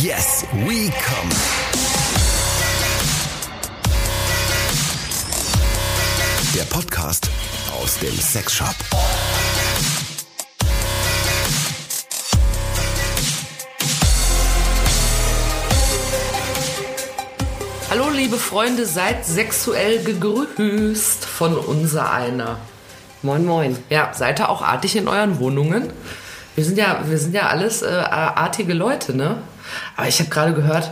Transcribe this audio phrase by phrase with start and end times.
[0.00, 1.28] Yes, we come.
[6.54, 7.28] Der Podcast
[7.78, 8.74] aus dem Sexshop.
[17.90, 22.56] Hallo liebe Freunde, seid sexuell gegrüßt von unser einer.
[23.20, 23.76] Moin, moin.
[23.90, 25.92] Ja, seid ihr auch artig in euren Wohnungen?
[26.54, 29.42] Wir sind ja, wir sind ja alles äh, artige Leute, ne?
[29.96, 30.90] Aber ich habe gerade gehört,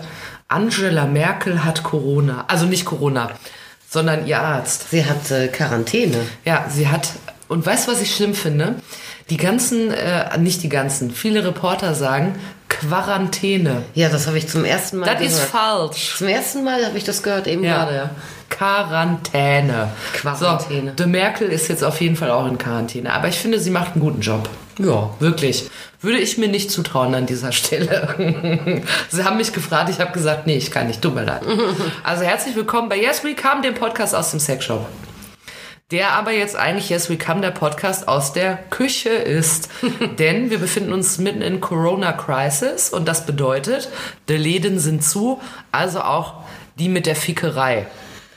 [0.48, 2.44] Angela Merkel hat Corona.
[2.48, 3.30] Also nicht Corona,
[3.88, 4.90] sondern ihr Arzt.
[4.90, 6.18] Sie hat äh, Quarantäne.
[6.44, 7.08] Ja, sie hat.
[7.48, 8.76] Und weißt du, was ich schlimm finde?
[9.30, 12.34] Die ganzen, äh, nicht die ganzen, viele Reporter sagen
[12.68, 13.82] Quarantäne.
[13.94, 15.32] Ja, das habe ich zum ersten Mal Das gehört.
[15.32, 16.14] ist falsch.
[16.18, 17.76] Zum ersten Mal habe ich das gehört, eben Ja.
[17.84, 18.10] gerade, ja.
[18.48, 19.88] Quarantäne.
[20.14, 20.90] Quarantäne.
[20.90, 23.12] So, de Merkel ist jetzt auf jeden Fall auch in Quarantäne.
[23.12, 24.48] Aber ich finde, sie macht einen guten Job.
[24.82, 25.10] Ja.
[25.18, 25.70] Wirklich.
[26.00, 28.82] Würde ich mir nicht zutrauen an dieser Stelle.
[29.10, 31.02] sie haben mich gefragt, ich habe gesagt, nee, ich kann nicht.
[31.02, 31.42] Tut mir leid.
[32.02, 34.86] Also herzlich willkommen bei Yes We Come, dem Podcast aus dem Sexshop.
[35.90, 39.68] Der aber jetzt eigentlich Yes We Come, der Podcast aus der Küche ist.
[40.18, 43.90] Denn wir befinden uns mitten in Corona-Crisis und das bedeutet,
[44.28, 45.40] die Läden sind zu,
[45.72, 46.34] also auch
[46.78, 47.86] die mit der Fickerei.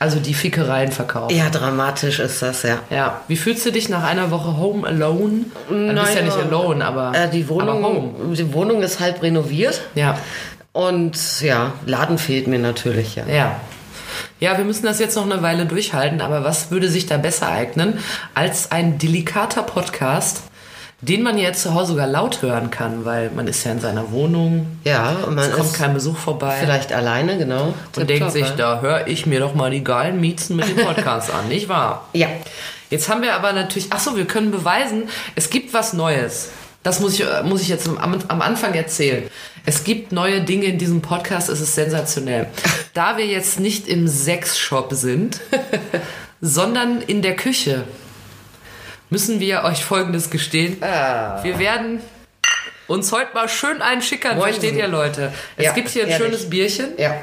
[0.04, 1.34] Also die Fickereien verkaufen.
[1.34, 2.80] Ja, dramatisch ist das, ja.
[2.90, 5.46] Ja, wie fühlst du dich nach einer Woche Home Alone?
[5.70, 7.84] Du bist ja nicht alone, aber, Äh, die, aber Home.
[7.84, 9.80] Wohnung, die Wohnung ist halb renoviert.
[9.96, 10.18] Ja,
[10.74, 13.24] Und ja, Laden fehlt mir natürlich, ja.
[13.28, 13.56] ja.
[14.42, 17.48] Ja, wir müssen das jetzt noch eine Weile durchhalten, aber was würde sich da besser
[17.48, 18.00] eignen
[18.34, 20.44] als ein delikater Podcast,
[21.08, 24.12] den man jetzt zu Hause sogar laut hören kann, weil man ist ja in seiner
[24.12, 27.74] Wohnung, Ja, und man es kommt kein Besuch vorbei vielleicht alleine, genau.
[27.96, 28.56] und denkt sich, ja.
[28.56, 32.08] da höre ich mir doch mal die geilen Miezen mit dem Podcast an, nicht wahr?
[32.14, 32.28] Ja.
[32.90, 36.52] Jetzt haben wir aber natürlich, ach so, wir können beweisen, es gibt was Neues.
[36.84, 39.24] Das muss ich, äh, muss ich jetzt am, am Anfang erzählen.
[39.66, 42.48] Es gibt neue Dinge in diesem Podcast, es ist sensationell.
[42.94, 45.42] Da wir jetzt nicht im Sexshop sind,
[46.42, 47.84] sondern in der Küche,
[49.14, 50.78] müssen wir euch Folgendes gestehen.
[50.82, 52.02] Wir werden
[52.88, 54.60] uns heute mal schön einschickern, Moinsen.
[54.60, 55.32] versteht ihr Leute?
[55.56, 56.26] Es Ja, gibt hier ein ehrlich.
[56.26, 56.88] schönes Bierchen.
[56.98, 57.16] Ja.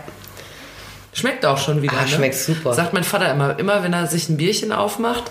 [1.12, 1.94] Schmeckt auch schon wieder.
[1.98, 2.08] Ah, ne?
[2.08, 2.74] schmeckt super.
[2.74, 5.24] Sagt mein Vater immer, immer wenn er sich ein Bierchen aufmacht,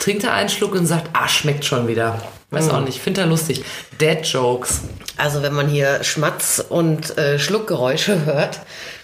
[0.00, 2.20] trinkt er einen Schluck und sagt, ah, schmeckt schon wieder.
[2.50, 2.70] Weiß Mm.
[2.72, 3.64] auch nicht, findet er lustig.
[4.00, 4.80] Dead Jokes.
[5.16, 8.58] Also wenn man hier Schmatz und äh, Schluckgeräusche hört,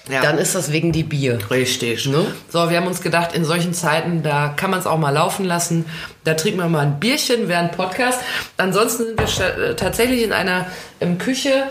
[0.08, 0.22] Ja.
[0.22, 1.38] dann ist das wegen die Bier.
[1.50, 2.06] Richtig.
[2.06, 2.26] Ne?
[2.50, 5.44] So, wir haben uns gedacht, in solchen Zeiten, da kann man es auch mal laufen
[5.44, 5.84] lassen.
[6.24, 8.20] Da trinken wir mal ein Bierchen während Podcast.
[8.56, 10.66] Ansonsten sind wir äh, tatsächlich in einer
[11.00, 11.64] ähm, Küche.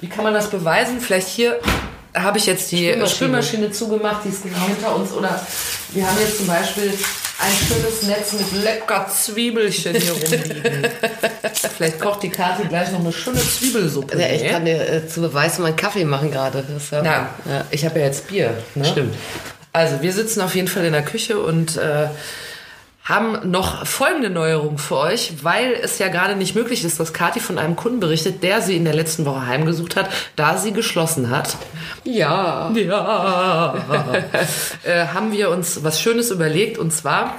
[0.00, 1.00] Wie kann man das beweisen?
[1.00, 1.58] Vielleicht hier
[2.14, 3.08] habe ich jetzt die Spülmaschine.
[3.08, 5.12] Spülmaschine, zugemacht, die ist genau hinter uns.
[5.12, 5.40] Oder
[5.92, 6.92] wir haben jetzt zum Beispiel
[7.40, 10.88] ein schönes Netz mit lecker Zwiebelchen hier rumliegen.
[11.76, 14.18] Vielleicht kocht die Kathi gleich noch eine schöne Zwiebelsuppe.
[14.20, 14.48] Ja, ich Nee?
[14.50, 16.62] kann dir äh, zu Beweis meinen Kaffee machen gerade.
[16.90, 18.54] Ja, Ja, ich habe ja jetzt Bier.
[18.74, 18.84] Ne?
[18.84, 19.14] Stimmt.
[19.72, 22.08] Also wir sitzen auf jeden Fall in der Küche und äh,
[23.10, 27.40] haben noch folgende Neuerung für euch, weil es ja gerade nicht möglich ist, dass Kathi
[27.40, 31.30] von einem Kunden berichtet, der sie in der letzten Woche heimgesucht hat, da sie geschlossen
[31.30, 31.56] hat.
[32.04, 32.70] Ja.
[32.70, 33.74] Ja.
[34.84, 37.34] äh, haben wir uns was Schönes überlegt und zwar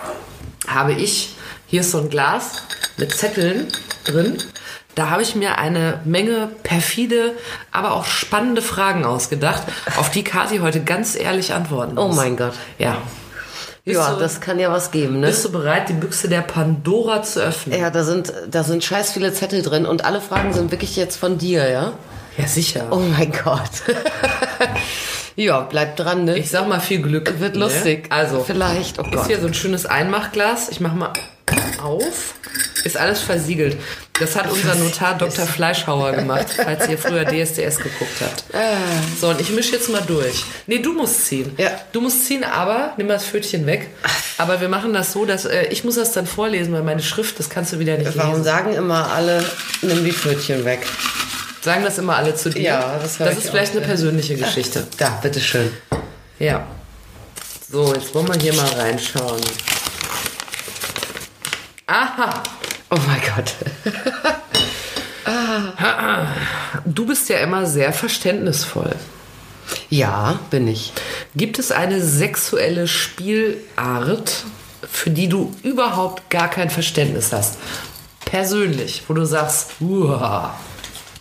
[0.68, 1.36] habe ich
[1.72, 2.64] hier ist so ein Glas
[2.98, 3.68] mit Zetteln
[4.04, 4.38] drin.
[4.94, 7.34] Da habe ich mir eine Menge perfide,
[7.72, 9.64] aber auch spannende Fragen ausgedacht,
[9.96, 12.04] auf die Kathi heute ganz ehrlich antworten muss.
[12.04, 12.56] Oh mein Gott.
[12.78, 12.98] Ja.
[13.84, 15.28] Bist Ja, du, das kann ja was geben, ne?
[15.28, 17.80] bist du bereit, die Büchse der Pandora zu öffnen?
[17.80, 21.16] Ja, da sind, da sind scheiß viele Zettel drin und alle Fragen sind wirklich jetzt
[21.18, 21.94] von dir, ja?
[22.38, 22.88] Ja, sicher.
[22.92, 23.70] Oh mein Gott.
[25.36, 26.38] ja, bleib dran, ne?
[26.38, 27.40] Ich sag mal viel Glück.
[27.40, 27.62] Wird ne?
[27.62, 28.06] lustig.
[28.10, 29.28] Also, Vielleicht, oh Ist Gott.
[29.28, 30.70] hier so ein schönes Einmachglas.
[30.70, 31.12] Ich mach mal
[31.84, 32.36] auf.
[32.84, 33.78] Ist alles versiegelt.
[34.20, 35.46] Das hat unser Notar Dr.
[35.46, 38.44] Fleischhauer gemacht, falls ihr früher DSDS geguckt habt.
[39.20, 40.44] So, und ich mische jetzt mal durch.
[40.68, 41.52] Nee, du musst ziehen.
[41.58, 41.72] Ja.
[41.92, 43.88] Du musst ziehen, aber nimm das Pfötchen weg.
[44.38, 47.40] Aber wir machen das so, dass äh, ich muss das dann vorlesen, weil meine Schrift,
[47.40, 48.44] das kannst du wieder nicht Warum lesen.
[48.44, 49.44] sagen immer alle,
[49.82, 50.86] nimm die Pfötchen weg?
[51.62, 52.62] Sagen das immer alle zu dir?
[52.62, 54.88] Ja, das Das ist vielleicht eine persönliche Geschichte.
[54.98, 55.72] Da, bitteschön.
[56.40, 56.66] Ja.
[57.72, 59.40] So, jetzt wollen wir hier mal reinschauen.
[61.88, 62.42] Aha.
[62.92, 63.56] Oh mein Gott.
[66.86, 68.96] Du bist ja immer sehr verständnisvoll.
[69.90, 70.94] Ja, bin ich.
[71.36, 74.46] Gibt es eine sexuelle Spielart,
[74.90, 77.58] für die du überhaupt gar kein Verständnis hast?
[78.26, 80.56] Persönlich, wo du sagst, uah.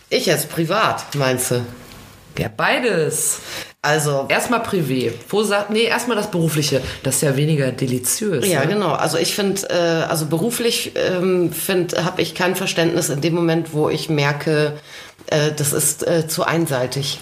[0.08, 1.64] Ich jetzt privat, meinst du?
[2.38, 3.38] Ja, beides.
[3.82, 5.10] Also, Erstmal privé.
[5.30, 6.82] Wo sagt, nee, erstmal das berufliche.
[7.02, 8.46] Das ist ja weniger deliziös.
[8.46, 8.74] ja, ne?
[8.74, 8.92] genau.
[8.92, 13.72] Also ich finde, äh, also beruflich ähm, finde, habe ich kein Verständnis in dem Moment,
[13.72, 14.78] wo ich merke,
[15.26, 17.20] Äh, das ist äh, zu einseitig.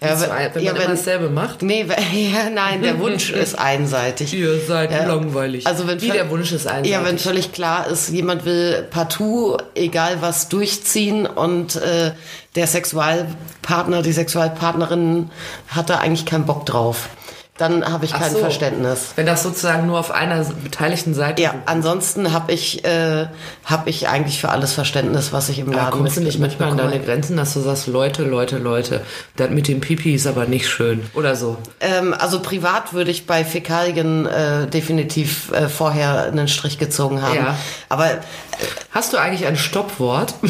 [0.00, 1.60] Ja, Zu ein- wenn man immer dasselbe macht?
[1.62, 4.32] Nee, ja, nein, der Wunsch ist einseitig.
[4.32, 5.04] Ihr seid Ja.
[5.04, 5.66] langweilig.
[5.66, 6.92] Also wenn Wie der Wunsch ist einseitig.
[6.92, 12.12] Ja, wenn völlig klar ist, jemand will partout, egal was, durchziehen und äh,
[12.56, 15.30] der Sexualpartner, die Sexualpartnerin
[15.68, 17.08] hat da eigentlich keinen Bock drauf.
[17.60, 18.38] Dann habe ich Ach kein so.
[18.38, 19.12] Verständnis.
[19.16, 23.26] Wenn das sozusagen nur auf einer beteiligten Seite Ja, ansonsten habe ich, äh,
[23.66, 26.40] hab ich eigentlich für alles Verständnis, was ich im Aber Laden kommst du mit- nicht
[26.40, 29.02] manchmal an deine Grenzen, dass du sagst, Leute, Leute, Leute,
[29.36, 31.02] das mit dem Pipi ist aber nicht schön.
[31.14, 31.58] Oder so.
[31.80, 37.36] Ähm, also privat würde ich bei Fäkalien äh, definitiv äh, vorher einen Strich gezogen haben.
[37.36, 37.56] Ja.
[37.90, 38.08] Aber
[38.90, 40.34] Hast du eigentlich ein Stoppwort?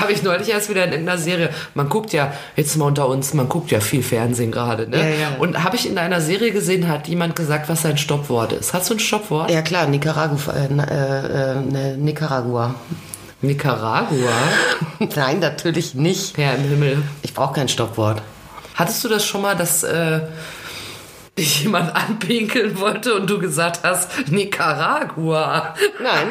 [0.00, 1.50] Habe ich neulich erst wieder in irgendeiner Serie.
[1.74, 4.98] Man guckt ja, jetzt mal unter uns, man guckt ja viel Fernsehen gerade, ne?
[4.98, 5.36] Ja, ja.
[5.38, 8.72] Und habe ich in einer Serie gesehen, hat jemand gesagt, was sein Stoppwort ist.
[8.72, 9.50] Hast du ein Stoppwort?
[9.50, 12.74] ja klar, Nicaragua, äh, äh, äh, Nicaragua.
[13.42, 14.32] Nicaragua?
[15.16, 16.36] Nein, natürlich nicht.
[16.36, 17.02] Herr im Himmel.
[17.22, 18.22] Ich brauche kein Stoppwort.
[18.74, 20.20] Hattest du das schon mal, dass äh,
[21.40, 25.74] dich jemand anpinkeln wollte und du gesagt hast, Nicaragua?
[26.02, 26.28] Nein.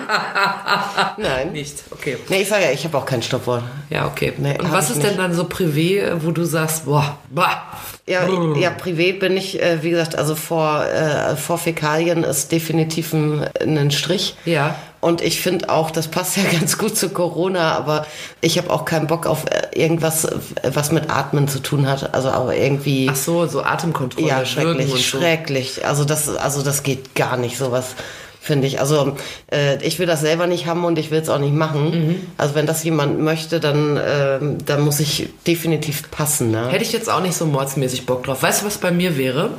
[1.17, 1.51] Nein.
[1.51, 2.17] Nicht, okay.
[2.29, 3.63] Nee, ich sage ja, ich habe auch kein Stoppwort.
[3.89, 4.33] Ja, okay.
[4.37, 5.19] Nee, und was ist denn nicht.
[5.19, 7.63] dann so privé, wo du sagst, boah, boah.
[8.05, 8.57] Ja, Brrr.
[8.57, 13.47] ja, privé bin ich, äh, wie gesagt, also vor, äh, vor Fäkalien ist definitiv ein,
[13.59, 14.35] ein Strich.
[14.45, 14.75] Ja.
[15.01, 18.05] Und ich finde auch, das passt ja ganz gut zu Corona, aber
[18.41, 20.37] ich habe auch keinen Bock auf äh, irgendwas, äh,
[20.73, 22.13] was mit Atmen zu tun hat.
[22.13, 23.07] Also aber irgendwie.
[23.09, 24.97] Ach so, so Atemkontrolle, ja, schrecklich, und so.
[24.97, 25.85] schrecklich.
[25.85, 27.95] Also das, also das geht gar nicht, sowas.
[28.41, 28.79] Finde ich.
[28.79, 29.17] Also
[29.51, 31.91] äh, ich will das selber nicht haben und ich will es auch nicht machen.
[31.91, 32.15] Mhm.
[32.37, 36.49] Also wenn das jemand möchte, dann, ähm, dann muss ich definitiv passen.
[36.51, 36.69] Ne?
[36.69, 38.41] Hätte ich jetzt auch nicht so mordsmäßig Bock drauf.
[38.41, 39.51] Weißt du, was bei mir wäre?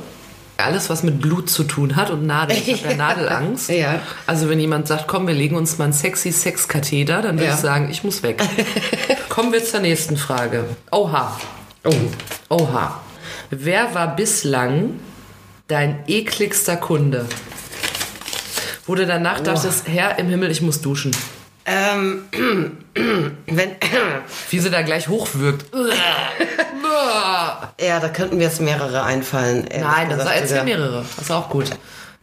[0.65, 2.61] Alles, was mit Blut zu tun hat und Nadeln.
[2.65, 3.69] Ich habe ja Nadelangst.
[3.69, 3.99] Ja.
[4.27, 7.53] Also wenn jemand sagt, komm, wir legen uns mal einen sexy Sexkatheter, dann würde Ja.
[7.55, 8.41] ich sagen, ich muss weg.
[9.29, 10.65] Kommen wir zur nächsten Frage.
[10.91, 11.39] Oha.
[11.83, 11.93] Oh.
[12.49, 13.01] Oha.
[13.49, 14.99] Wer war bislang
[15.67, 17.25] dein ekligster Kunde?
[18.85, 21.11] Wo du danach dachtest, Herr im Himmel, ich muss duschen.
[21.65, 22.23] Ähm,
[23.47, 23.71] wenn,
[24.49, 25.65] Wie sie da gleich hochwirkt.
[27.79, 29.67] ja, da könnten mir jetzt mehrere einfallen.
[29.79, 30.63] Nein, das erzähl sogar.
[30.63, 31.05] mehrere.
[31.15, 31.71] Das ist auch gut.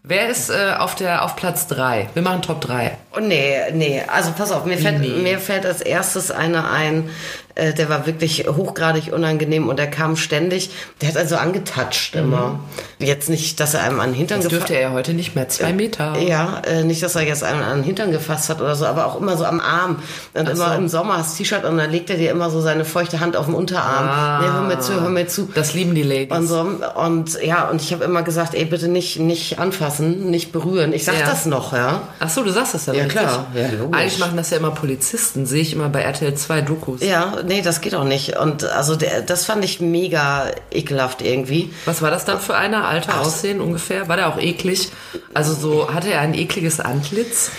[0.04, 2.08] Wer ist äh, auf, der, auf Platz 3?
[2.14, 2.96] Wir machen Top 3.
[3.14, 5.08] Oh, nee, nee, also pass auf, mir fällt, Nee.
[5.22, 7.10] mir fällt als erstes einer ein,
[7.58, 10.70] äh, der war wirklich hochgradig unangenehm und der kam ständig,
[11.02, 12.60] der hat also angetatscht immer.
[12.98, 14.42] Jetzt nicht, dass er einem an den Hintern Mhm.
[14.44, 15.48] Das gefa- dürfte er ja heute nicht mehr.
[15.48, 16.16] Zwei Meter.
[16.18, 19.06] Ja, äh, nicht, dass er jetzt einen an den Hintern gefasst hat oder so, aber
[19.06, 19.96] auch immer so am Arm.
[20.34, 20.74] Und immer so.
[20.74, 23.46] im Sommer hast T-Shirt und dann legt er dir immer so seine feuchte Hand auf
[23.46, 24.08] den Unterarm.
[24.08, 24.38] Ah.
[24.40, 25.48] Nee, hör mir zu, hör mir zu.
[25.54, 26.30] Das lieben die Ladies.
[26.36, 26.60] Und so,
[26.94, 30.92] und ja, und ich habe immer gesagt, ey, bitte nicht, nicht anfassen, nicht berühren.
[30.92, 31.26] Ich sag Ja.
[31.26, 32.00] das noch, ja.
[32.20, 33.46] Ach so, du sagst das ja Ja, klar.
[33.54, 33.64] Ja.
[33.92, 35.46] Eigentlich machen das ja immer Polizisten.
[35.46, 37.00] Sehe ich immer bei RTL 2 Dokus.
[37.02, 38.36] Ja, nee, das geht auch nicht.
[38.36, 41.72] Und also der, das fand ich mega ekelhaft irgendwie.
[41.84, 42.86] Was war das dann für einer?
[42.86, 44.08] Alter, Aussehen ungefähr?
[44.08, 44.90] War der auch eklig?
[45.34, 47.50] Also so, hatte er ein ekliges Antlitz?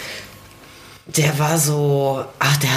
[1.17, 2.69] Der war so, ach, der,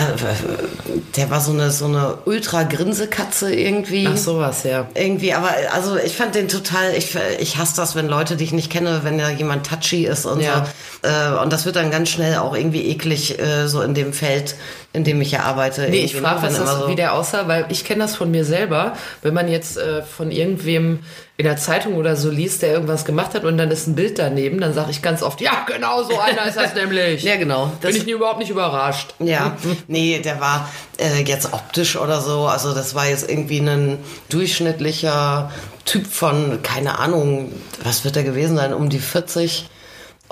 [1.17, 4.09] der war so eine, so eine Ultra-Grinsekatze irgendwie.
[4.11, 4.89] Ach sowas, ja.
[4.95, 8.53] Irgendwie, aber also ich fand den total, ich, ich hasse das, wenn Leute, die ich
[8.53, 10.67] nicht kenne, wenn da jemand touchy ist und Ja.
[11.03, 11.09] so.
[11.09, 14.55] Äh, und das wird dann ganz schnell auch irgendwie eklig, äh, so in dem Feld,
[14.93, 15.83] in dem ich ja arbeite.
[15.91, 16.47] Nee, ich irgendwie, frage, ne?
[16.49, 18.95] was das, immer so- wie der aussah, weil ich kenne das von mir selber.
[19.23, 21.01] Wenn man jetzt äh, von irgendwem
[21.39, 24.19] in der Zeitung oder so liest, der irgendwas gemacht hat und dann ist ein Bild
[24.19, 27.23] daneben, dann sage ich ganz oft, ja, genau so einer ist das nämlich.
[27.23, 27.73] Ja, genau.
[27.81, 29.15] Das- Bin ich überhaupt nicht überrascht.
[29.19, 29.57] Ja,
[29.89, 33.99] nee, der war äh, jetzt optisch oder so, also das war jetzt irgendwie ein
[34.29, 35.51] durchschnittlicher
[35.85, 37.51] Typ von, keine Ahnung,
[37.83, 39.69] was wird er gewesen sein, um die 40.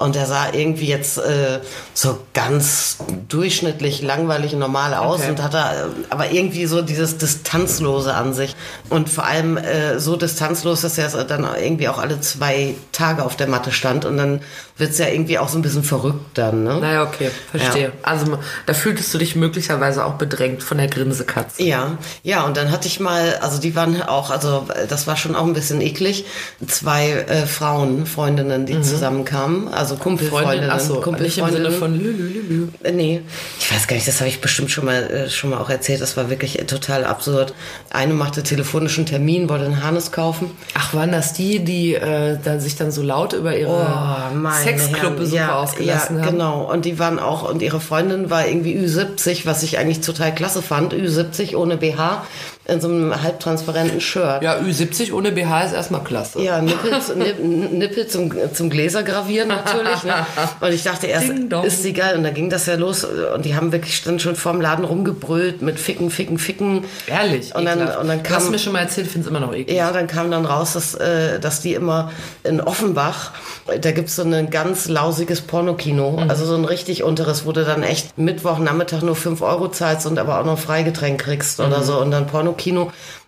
[0.01, 1.61] Und der sah irgendwie jetzt äh,
[1.93, 2.97] so ganz
[3.29, 5.31] durchschnittlich langweilig normal aus Okay.
[5.31, 8.57] und hatte äh, aber irgendwie so dieses Distanzlose an sich.
[8.89, 13.37] Und vor allem äh, so distanzlos, dass er dann irgendwie auch alle zwei Tage auf
[13.37, 14.07] der Matte stand.
[14.07, 14.41] Und dann
[14.79, 16.79] wird's ja irgendwie auch so ein bisschen verrückt dann, ne?
[16.81, 17.89] Naja, okay, verstehe.
[17.89, 17.91] Ja.
[18.03, 21.63] Also da fühltest du dich möglicherweise auch bedrängt von der Grinsekatze.
[21.63, 25.37] Ja, ja, und dann hatte ich mal, also die waren auch, also das war schon
[25.37, 26.25] auch ein bisschen eklig,
[26.67, 32.69] zwei äh, Frauen, Freundinnen, die zusammenkamen, also Kumpelfreundinnen, Achso, nicht im Sinne von lülülülü.
[32.83, 33.23] Äh, Nee,
[33.59, 36.01] ich weiß gar nicht, das habe ich bestimmt schon mal, äh, schon mal auch erzählt,
[36.01, 37.55] das war wirklich äh, total absurd.
[37.91, 40.51] Eine machte telefonischen Termin, wollte einen Harnes kaufen.
[40.75, 45.37] Ach, waren das die, die äh, dann sich dann so laut über ihre Oh, Sexclub-Besucher
[45.37, 46.33] ja, ausgelassen ja, haben?
[46.33, 46.71] genau.
[46.71, 50.63] Und die waren auch, und ihre Freundin war irgendwie Ü70, was ich eigentlich total klasse
[50.63, 50.93] fand.
[50.95, 52.25] Ü70 ohne BH
[52.71, 54.43] in so einem halbtransparenten Shirt.
[54.43, 56.41] Ja, Ü70 ohne BH ist erstmal klasse.
[56.41, 60.05] Ja, Nippel, zu- Nipp- Nippel zum, zum Gläsergravieren natürlich.
[60.05, 60.05] natürlich.
[60.05, 60.27] Ne?
[60.61, 62.17] Und ich dachte erst, ist sie geil.
[62.17, 63.05] Und dann ging das ja los.
[63.05, 66.85] Und die haben wirklich dann schon vorm Laden rumgebrüllt mit Ficken, Ficken, Ficken.
[67.07, 67.55] Ehrlich.
[67.55, 67.99] Und dann, ekelhaft.
[68.01, 69.77] und dann du hast kam, mir schon mal erzählt, finde es immer noch eklig.
[69.77, 72.11] ja, dann kam dann raus, dass, äh, dass die immer
[72.45, 73.33] in Offenbach,
[73.81, 76.31] da gibt's so ein ganz lausiges Pornokino, Mhm.
[76.31, 80.19] also so ein richtig unteres, wo du dann echt Mittwochnachmittag nur 5 Euro zahlst und
[80.19, 81.67] aber auch noch Freigetränk kriegst Mhm.
[81.67, 82.60] oder so und dann Pornokino.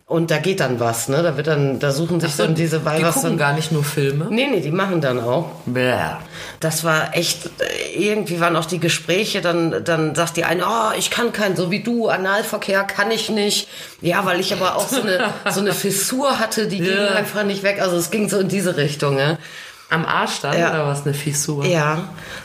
[0.06, 1.22] Und da geht dann was, ne?
[1.22, 3.38] Da wird dann, da suchen sich So, dann diese die Weibers gucken dann.
[3.38, 4.26] gar nicht nur Filme.
[4.28, 5.46] Nee, nee, die machen dann auch.
[5.64, 5.94] Bäh.
[6.60, 7.48] Das war echt,
[7.96, 11.70] irgendwie waren auch die Gespräche, dann, dann sagt die eine, oh, ich kann keinen, so
[11.70, 13.68] wie du, Analverkehr kann ich nicht.
[14.02, 17.12] Ja, weil ich aber auch so eine, so eine Fissur hatte, die ging Ja.
[17.14, 17.80] einfach nicht weg.
[17.80, 19.38] Also es ging so in diese Richtung, ne?
[19.92, 20.70] Am Arsch dann Ja.
[20.70, 21.04] oder was?
[21.04, 21.66] Eine Fissur?
[21.66, 21.98] Ja,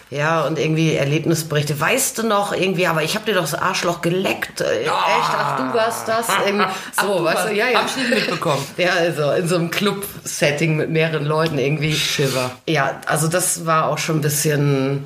[0.10, 1.80] ja, und irgendwie Erlebnisberichte.
[1.80, 4.62] Weißt du noch irgendwie, aber ich habe dir doch das Arschloch geleckt.
[4.62, 4.92] Äh, Echt?
[4.92, 6.27] Ach, du warst das?
[6.46, 7.80] Irgendwie, Ach, so, du weißt du, ja, ja.
[7.80, 8.63] hab ich nicht mitbekommen.
[8.77, 11.94] Ja, also in so einem Club-Setting mit mehreren Leuten irgendwie.
[11.94, 12.51] Shiver.
[12.68, 15.06] Ja, also das war auch schon ein bisschen.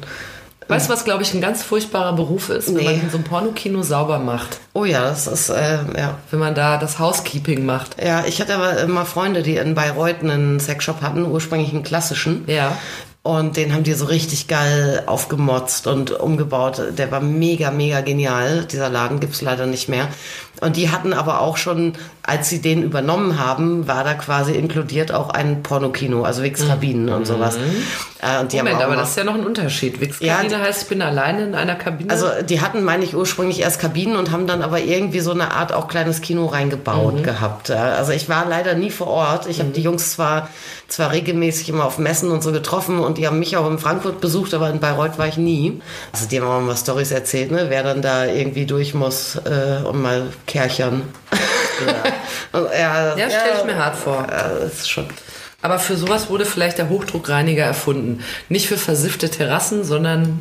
[0.68, 2.84] Weißt du, was, glaube ich, ein ganz furchtbarer Beruf ist, wenn Nee.
[2.86, 4.60] man in so einem Pornokino sauber macht?
[4.74, 6.18] Oh ja, das ist, äh, ja.
[6.30, 8.02] Wenn man da das Housekeeping macht.
[8.02, 12.44] Ja, ich hatte aber immer Freunde, die in Bayreuth einen Sexshop hatten, ursprünglich einen klassischen.
[12.48, 12.78] Ja.
[13.24, 16.82] Und den haben die so richtig geil aufgemotzt und umgebaut.
[16.98, 18.66] Der war mega, mega genial.
[18.66, 20.08] Dieser Laden gibt's leider nicht mehr.
[20.60, 21.94] Und die hatten aber auch schon,
[22.32, 27.28] als sie den übernommen haben, war da quasi inkludiert auch ein Pornokino, also Wix-Kabinen und
[27.28, 27.58] sowas.
[28.22, 28.64] Äh, und die Mhm.
[28.66, 30.00] Moment, aber das ist ja noch ein Unterschied.
[30.00, 32.10] Wix-Kabine Ja, heißt, ich bin alleine in einer Kabine.
[32.10, 35.52] Also die hatten, meine ich, ursprünglich erst Kabinen und haben dann aber irgendwie so eine
[35.52, 37.24] Art auch kleines Kino reingebaut Mhm.
[37.24, 37.68] gehabt.
[37.70, 39.48] Ja, Also ich war leider nie vor Ort.
[39.48, 40.48] Ich habe die Jungs zwar,
[40.88, 44.22] zwar regelmäßig immer auf Messen und so getroffen und die haben mich auch in Frankfurt
[44.22, 45.82] besucht, aber in Bayreuth war ich nie.
[46.14, 47.66] Also die haben auch mal Stories erzählt, ne?
[47.70, 51.02] wer dann da irgendwie durch muss äh, und mal kärchern.
[52.56, 54.26] Ja, ja, stelle ich mir hart vor.
[54.30, 55.08] Ja, das ist schon.
[55.62, 58.24] Aber für sowas wurde vielleicht der Hochdruckreiniger erfunden.
[58.50, 60.40] Nicht für versiffte Terrassen, sondern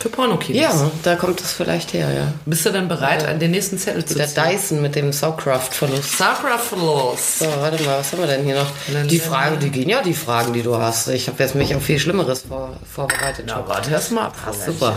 [0.00, 0.60] für Pornokinos.
[0.60, 2.32] Ja, da kommt es vielleicht her, ja.
[2.46, 4.44] Bist du dann bereit, an den nächsten Zettel zu Der ziehen?
[4.50, 6.16] Dyson mit dem Saucraft-Verlust.
[6.16, 7.40] Sacrifice.
[7.40, 8.70] So, warte mal, was haben wir denn hier noch?
[9.06, 11.08] Die Fragen, die gehen ja, die Fragen, die du hast.
[11.08, 13.44] Ich habe jetzt mich auf viel Schlimmeres vor, vorbereitet.
[13.46, 14.36] Na, warte erst mal ab.
[14.46, 14.96] Ach, super.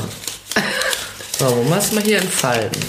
[1.37, 2.81] So, wollen wir es mal hier entfalten.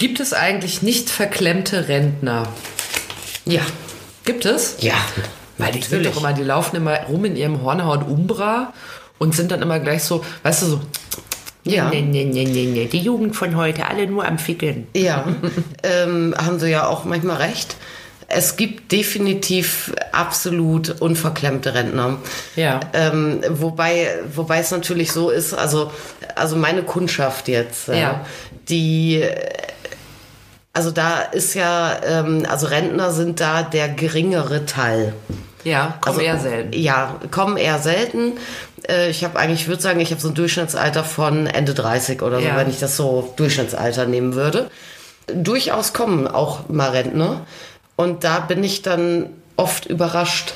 [0.00, 2.48] Gibt es eigentlich nicht verklemmte Rentner?
[3.44, 3.60] Ja,
[4.24, 4.76] Gibt es?
[4.80, 4.94] ja.
[5.58, 8.72] Weil die sind doch immer, die laufen immer rum in ihrem Hornhaut Umbra
[9.18, 10.80] und sind dann immer gleich so, weißt du, so.
[11.64, 11.90] Ja.
[11.90, 12.86] Nee, nee, nee, nee, nee.
[12.86, 14.86] Die Jugend von heute, alle nur am Fickeln.
[14.96, 15.26] Ja,
[15.82, 17.76] ähm, haben sie ja auch manchmal recht.
[18.26, 22.16] Es gibt definitiv absolut unverklemmte Rentner.
[22.56, 22.80] Ja.
[22.94, 25.90] Ähm, wobei, wobei es natürlich so ist, also,
[26.36, 28.24] also meine Kundschaft jetzt, äh, Ja.
[28.70, 29.22] die,
[30.72, 35.14] also da ist ja, ähm, also Rentner sind da der geringere Teil.
[35.64, 36.72] Ja, kommen Also, eher selten.
[36.72, 38.32] Ja, kommen eher selten.
[38.88, 42.22] Äh, Ich habe eigentlich, ich würde sagen, ich habe so ein Durchschnittsalter von Ende 30
[42.22, 42.56] oder so, Ja.
[42.56, 44.70] wenn ich das so Durchschnittsalter nehmen würde.
[45.26, 47.46] Durchaus kommen auch mal Rentner.
[47.96, 49.26] Und da bin ich dann
[49.60, 50.54] oft überrascht,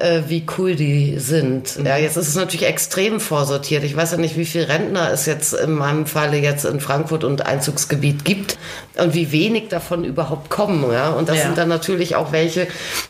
[0.00, 1.76] äh, wie cool die sind.
[1.84, 3.84] Ja, jetzt ist es natürlich extrem vorsortiert.
[3.84, 7.22] Ich weiß ja nicht, wie viele Rentner es jetzt in meinem Falle jetzt in Frankfurt
[7.24, 8.56] und Einzugsgebiet gibt
[8.98, 10.90] und wie wenig davon überhaupt kommen.
[10.92, 11.10] Ja?
[11.10, 11.42] Und das Ja.
[11.44, 12.66] sind dann natürlich auch welche,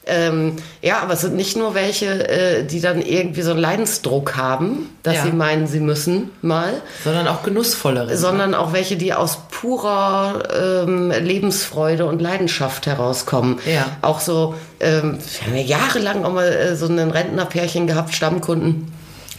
[0.06, 4.36] ähm, ja, aber es sind nicht nur welche, äh, die dann irgendwie so einen Leidensdruck
[4.36, 5.22] haben, dass Ja.
[5.24, 6.72] sie meinen, sie müssen mal,
[7.04, 8.16] Sondern auch genussvollere.
[8.16, 10.42] sondern auch welche, die aus purer
[10.86, 13.58] ähm, Lebensfreude und Leidenschaft herauskommen.
[13.66, 13.86] Ja.
[14.02, 18.92] Auch so, ähm, wir haben ja jahrelang auch mal äh, so einen Rentnerpärchen gehabt, Stammkunden.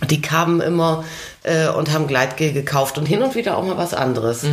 [0.09, 1.03] Die kamen immer
[1.43, 4.43] äh, und haben Gleitgel gekauft und hin und wieder auch mal was anderes.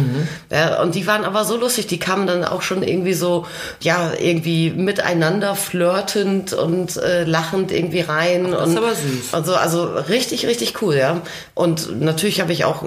[0.51, 3.47] Ja, und die waren aber so lustig, die kamen dann auch schon irgendwie so,
[3.81, 8.51] ja, irgendwie miteinander flirtend und äh, lachend irgendwie rein.
[8.51, 9.33] das ist und, aber süß.
[9.33, 11.23] Also, also richtig, richtig cool, ja.
[11.55, 12.85] Und natürlich habe ich auch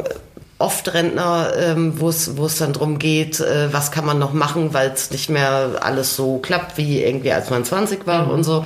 [0.61, 4.33] oft Rentner, ähm, wo es wo es dann drum geht, äh, was kann man noch
[4.33, 8.43] machen, weil es nicht mehr alles so klappt, wie irgendwie als man 20 war und
[8.43, 8.65] so.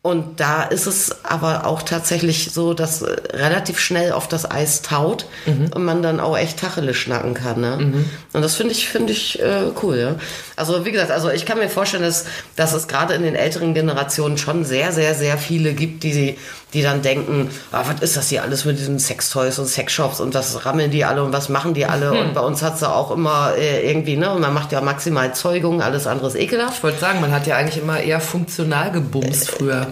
[0.00, 4.80] Und da ist es aber auch tatsächlich so, dass äh, relativ schnell auf das Eis
[4.80, 5.26] taut
[5.74, 7.60] und man dann auch echt Tacheles schnacken kann.
[7.60, 8.04] Ne?
[8.32, 9.98] Und das finde ich, finde ich äh, cool.
[9.98, 10.14] Ja?
[10.54, 13.74] Also wie gesagt, also ich kann mir vorstellen, dass, dass es gerade in den älteren
[13.74, 16.38] Generationen schon sehr, sehr, sehr viele gibt, die,
[16.74, 20.34] die dann denken, ah, was ist das hier alles mit diesen Sextoys und Sexshops und
[20.34, 22.12] was rammeln die alle und was machen die alle?
[22.12, 25.34] Und bei uns hat es auch immer äh, irgendwie, ne, und man macht ja maximal
[25.34, 26.78] Zeugung, alles andere ist ekelhaft.
[26.78, 29.87] Ich wollte sagen, man hat ja eigentlich immer eher funktional gebumst früher.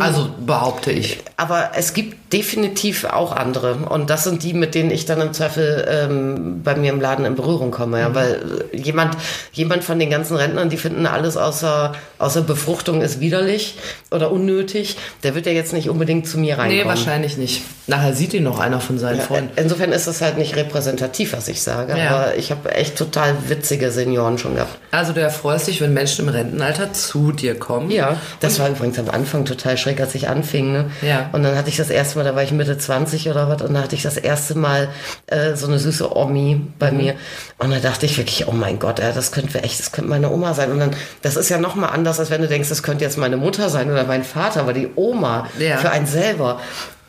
[0.00, 1.18] Also behaupte ich.
[1.36, 3.74] Aber es gibt definitiv auch andere.
[3.88, 7.24] Und das sind die, mit denen ich dann im Zweifel ähm, bei mir im Laden
[7.24, 8.00] in Berührung komme.
[8.00, 8.14] Ja?
[8.14, 9.16] Weil äh, jemand,
[9.52, 13.76] jemand von den ganzen Rentnern, die finden alles außer, außer Befruchtung ist widerlich
[14.10, 16.82] oder unnötig, der wird ja jetzt nicht unbedingt zu mir reinkommen.
[16.82, 17.62] Nee, wahrscheinlich nicht.
[17.86, 19.50] Nachher sieht ihn noch einer von seinen Ja, Freunden.
[19.56, 21.96] Insofern ist das halt nicht repräsentativ, was ich sage.
[21.96, 22.10] Ja.
[22.10, 24.78] Aber ich habe echt total witzige Senioren schon gehabt.
[24.90, 27.90] Also du erfreust dich, wenn Menschen im Rentenalter zu dir kommen.
[27.90, 30.72] Ja, das war übrigens am Anfang total schräg, als ich anfing.
[30.72, 30.90] Ne?
[31.02, 31.28] Ja.
[31.32, 33.74] Und dann hatte ich das erste Mal, da war ich Mitte 20 oder was, und
[33.74, 34.88] da hatte ich das erste Mal
[35.26, 36.96] äh, so eine süße Omi bei Mhm.
[36.96, 37.14] mir.
[37.58, 40.30] Und da dachte ich wirklich, oh mein Gott, ja, das könnte echt, das könnte meine
[40.30, 40.72] Oma sein.
[40.72, 40.90] Und dann,
[41.22, 43.68] das ist ja noch mal anders, als wenn du denkst, das könnte jetzt meine Mutter
[43.70, 45.76] sein oder mein Vater, aber die Oma Ja.
[45.78, 46.60] für einen selber.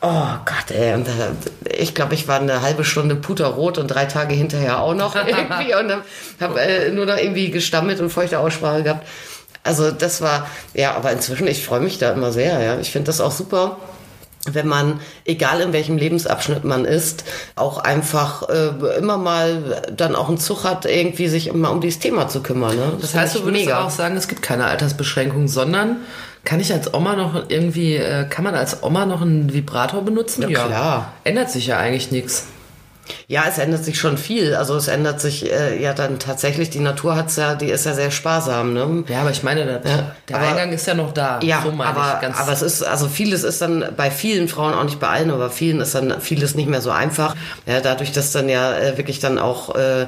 [0.01, 0.07] Oh
[0.45, 0.93] Gott, ey.
[0.93, 1.11] Und da,
[1.71, 5.73] ich glaube, ich war eine halbe Stunde puterrot und drei Tage hinterher auch noch irgendwie
[5.73, 5.91] und
[6.39, 9.07] habe äh, nur noch irgendwie gestammelt und feuchte Aussprache gehabt.
[9.63, 12.77] Also das war, ja, aber inzwischen, ich freue mich da immer sehr, ja.
[12.79, 13.77] Ich finde das auch super,
[14.45, 17.23] wenn man, egal in welchem Lebensabschnitt man ist,
[17.55, 21.99] auch einfach äh, immer mal dann auch einen Zug hat, irgendwie sich immer um dieses
[21.99, 22.75] Thema zu kümmern.
[22.75, 22.93] Ne?
[22.99, 25.97] Das find heißt, du würdest auch sagen, es gibt keine Altersbeschränkung, sondern
[26.43, 30.47] kann ich als Oma noch irgendwie, äh, kann man als Oma noch einen Vibrator benutzen?
[30.47, 31.13] Ja, klar.
[31.23, 32.47] Ändert sich ja eigentlich nichts.
[33.27, 34.53] Ja, es ändert sich schon viel.
[34.55, 37.93] Also es ändert sich äh, ja dann tatsächlich, die Natur hat's ja, die ist ja
[37.93, 39.03] sehr sparsam, ne?
[39.07, 41.39] Ja, aber ich meine, der, der aber- Eingang ist ja noch da.
[41.41, 44.99] Ja, so aber, aber es ist, also vieles ist dann bei vielen Frauen, auch nicht
[44.99, 47.35] bei allen, aber vielen ist dann vieles nicht mehr so einfach.
[47.65, 50.03] Ja, dadurch, dass dann ja äh, wirklich dann auch äh,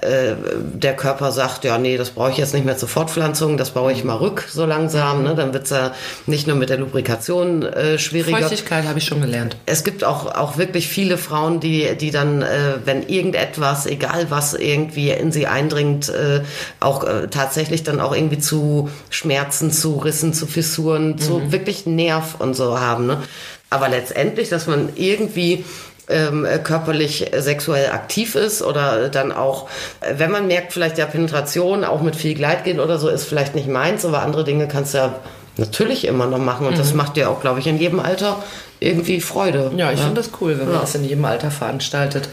[0.00, 0.34] äh,
[0.74, 3.92] der Körper sagt, ja, nee, das brauche ich jetzt nicht mehr zur Fortpflanzung, das baue
[3.92, 5.22] ich mal rück so langsam.
[5.22, 5.34] Ne?
[5.34, 5.92] Dann wird's ja
[6.26, 8.38] nicht nur mit der Lubrikation äh, schwieriger.
[8.38, 9.56] Feuchtigkeit habe ich schon gelernt.
[9.66, 14.54] Es gibt auch, auch wirklich viele Frauen, die, die dann, äh, wenn irgendetwas, egal was
[14.54, 16.42] irgendwie in sie eindringt, äh,
[16.80, 22.36] auch äh, tatsächlich dann auch irgendwie zu Schmerzen, zu Rissen, zu Fissuren, zu wirklich Nerv
[22.38, 23.06] und so haben.
[23.06, 23.22] Ne?
[23.70, 25.64] Aber letztendlich, dass man irgendwie
[26.08, 29.68] ähm, äh, körperlich äh, sexuell aktiv ist oder dann auch,
[30.00, 33.54] äh, wenn man merkt, vielleicht ja Penetration auch mit viel Gleitgel oder so ist vielleicht
[33.54, 35.14] nicht meins, aber andere Dinge kannst du ja
[35.56, 38.42] natürlich immer noch machen und das macht dir auch, glaube ich, in jedem Alter
[38.80, 39.72] irgendwie Freude.
[39.76, 40.80] Ja, ich finde das cool, wenn man Ja.
[40.82, 42.28] das in jedem Alter veranstaltet.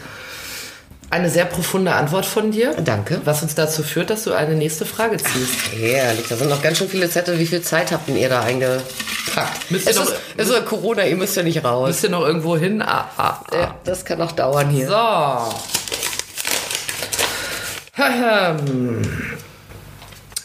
[1.10, 2.74] Eine sehr profunde Antwort von dir.
[2.82, 3.20] Danke.
[3.24, 5.54] Was uns dazu führt, dass du eine nächste Frage ziehst.
[5.78, 7.38] Herrlich, da sind noch ganz schön viele Zettel.
[7.38, 9.70] Wie viel Zeit habt denn ihr da eingepackt?
[9.70, 11.88] Müsst ihr Es noch- ist, es ist Corona, ihr müsst ja nicht raus.
[11.88, 12.82] Bist du noch irgendwo hin?
[12.82, 13.56] Ah, ah, ah.
[13.56, 14.88] Ja, das kann noch dauern hier.
[14.88, 15.54] So.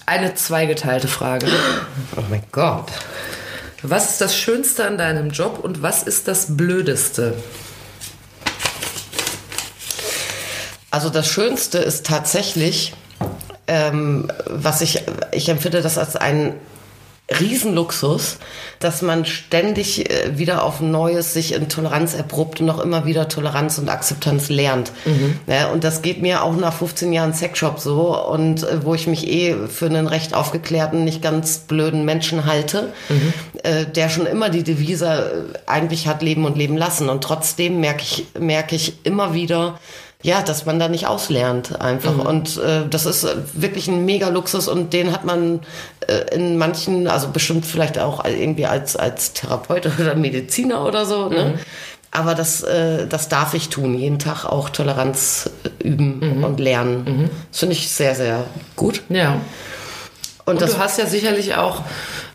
[0.10, 1.46] Eine zweigeteilte Frage.
[2.18, 2.88] Oh mein Gott.
[3.84, 7.36] Was ist das Schönste an deinem Job und was ist das Blödeste?
[10.90, 12.96] Also das Schönste ist tatsächlich,
[13.68, 16.56] ähm, was ich, ich empfinde das als einen
[17.40, 18.38] Riesenluxus,
[18.80, 23.28] dass man ständig äh, wieder auf Neues sich in Toleranz erprobt und noch immer wieder
[23.28, 24.92] Toleranz und Akzeptanz lernt.
[25.48, 29.08] Ja, und das geht mir auch nach 15 Jahren Sexshop so und äh, wo ich
[29.08, 32.94] mich eh für einen recht aufgeklärten, nicht ganz blöden Menschen halte,
[33.64, 37.10] äh, der schon immer die Devise äh, eigentlich hat leben und leben lassen.
[37.10, 39.80] Und trotzdem merke ich, merke ich immer wieder,
[40.22, 42.18] ja, dass man da nicht auslernt einfach.
[42.18, 45.62] Und äh, das ist wirklich ein mega Luxus und den hat man
[46.08, 51.30] äh, in manchen, also bestimmt vielleicht auch irgendwie als, als Therapeut oder Mediziner oder so.
[51.30, 51.58] Ne?
[52.12, 57.30] Aber das, äh, das darf ich tun, jeden Tag auch Toleranz äh, üben und lernen.
[57.52, 58.44] Das finde ich sehr, sehr
[58.76, 59.04] gut.
[59.08, 59.40] Ja.
[60.44, 61.84] Und, Und das, du hast ja sicherlich auch,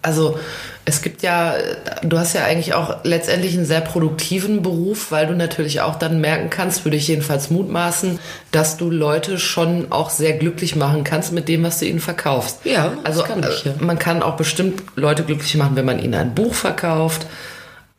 [0.00, 0.38] also
[0.86, 1.54] es gibt ja,
[2.02, 6.20] du hast ja eigentlich auch letztendlich einen sehr produktiven Beruf, weil du natürlich auch dann
[6.20, 8.18] merken kannst, würde ich jedenfalls mutmaßen,
[8.50, 12.60] dass du Leute schon auch sehr glücklich machen kannst mit dem, was du ihnen verkaufst.
[12.64, 13.72] Ja, also kann ich, ja.
[13.72, 17.26] äh, man kann auch bestimmt Leute glücklich machen, wenn man ihnen ein Buch verkauft.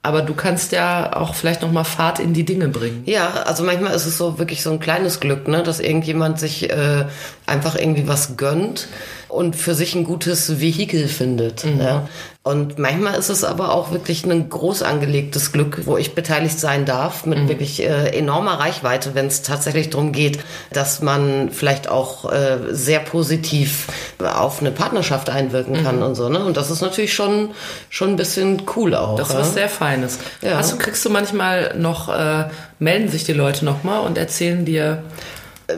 [0.03, 3.01] Aber du kannst ja auch vielleicht noch mal Fahrt in die Dinge bringen.
[3.07, 6.69] Ja, also manchmal ist es so wirklich so ein kleines Glück, ne, dass irgendjemand sich
[6.69, 7.05] äh,
[7.47, 8.87] einfach irgendwie was gönnt
[9.35, 11.63] und für sich ein gutes Vehikel findet.
[11.63, 12.07] Ja.
[12.43, 16.85] Und manchmal ist es aber auch wirklich ein groß angelegtes Glück, wo ich beteiligt sein
[16.85, 20.37] darf, mit wirklich äh, enormer Reichweite, wenn es tatsächlich darum geht,
[20.71, 23.87] dass man vielleicht auch äh, sehr positiv
[24.19, 26.29] auf eine Partnerschaft einwirken kann und so.
[26.29, 26.45] Ne?
[26.45, 27.49] Und das ist natürlich schon,
[27.89, 29.17] schon ein bisschen cool auch.
[29.17, 29.39] Das ist ja?
[29.39, 30.19] was sehr Feines.
[30.43, 30.57] Ja.
[30.57, 32.45] Hast du, kriegst du manchmal noch, äh,
[32.77, 35.01] melden sich die Leute noch mal und erzählen dir,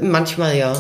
[0.02, 0.74] Manchmal ja.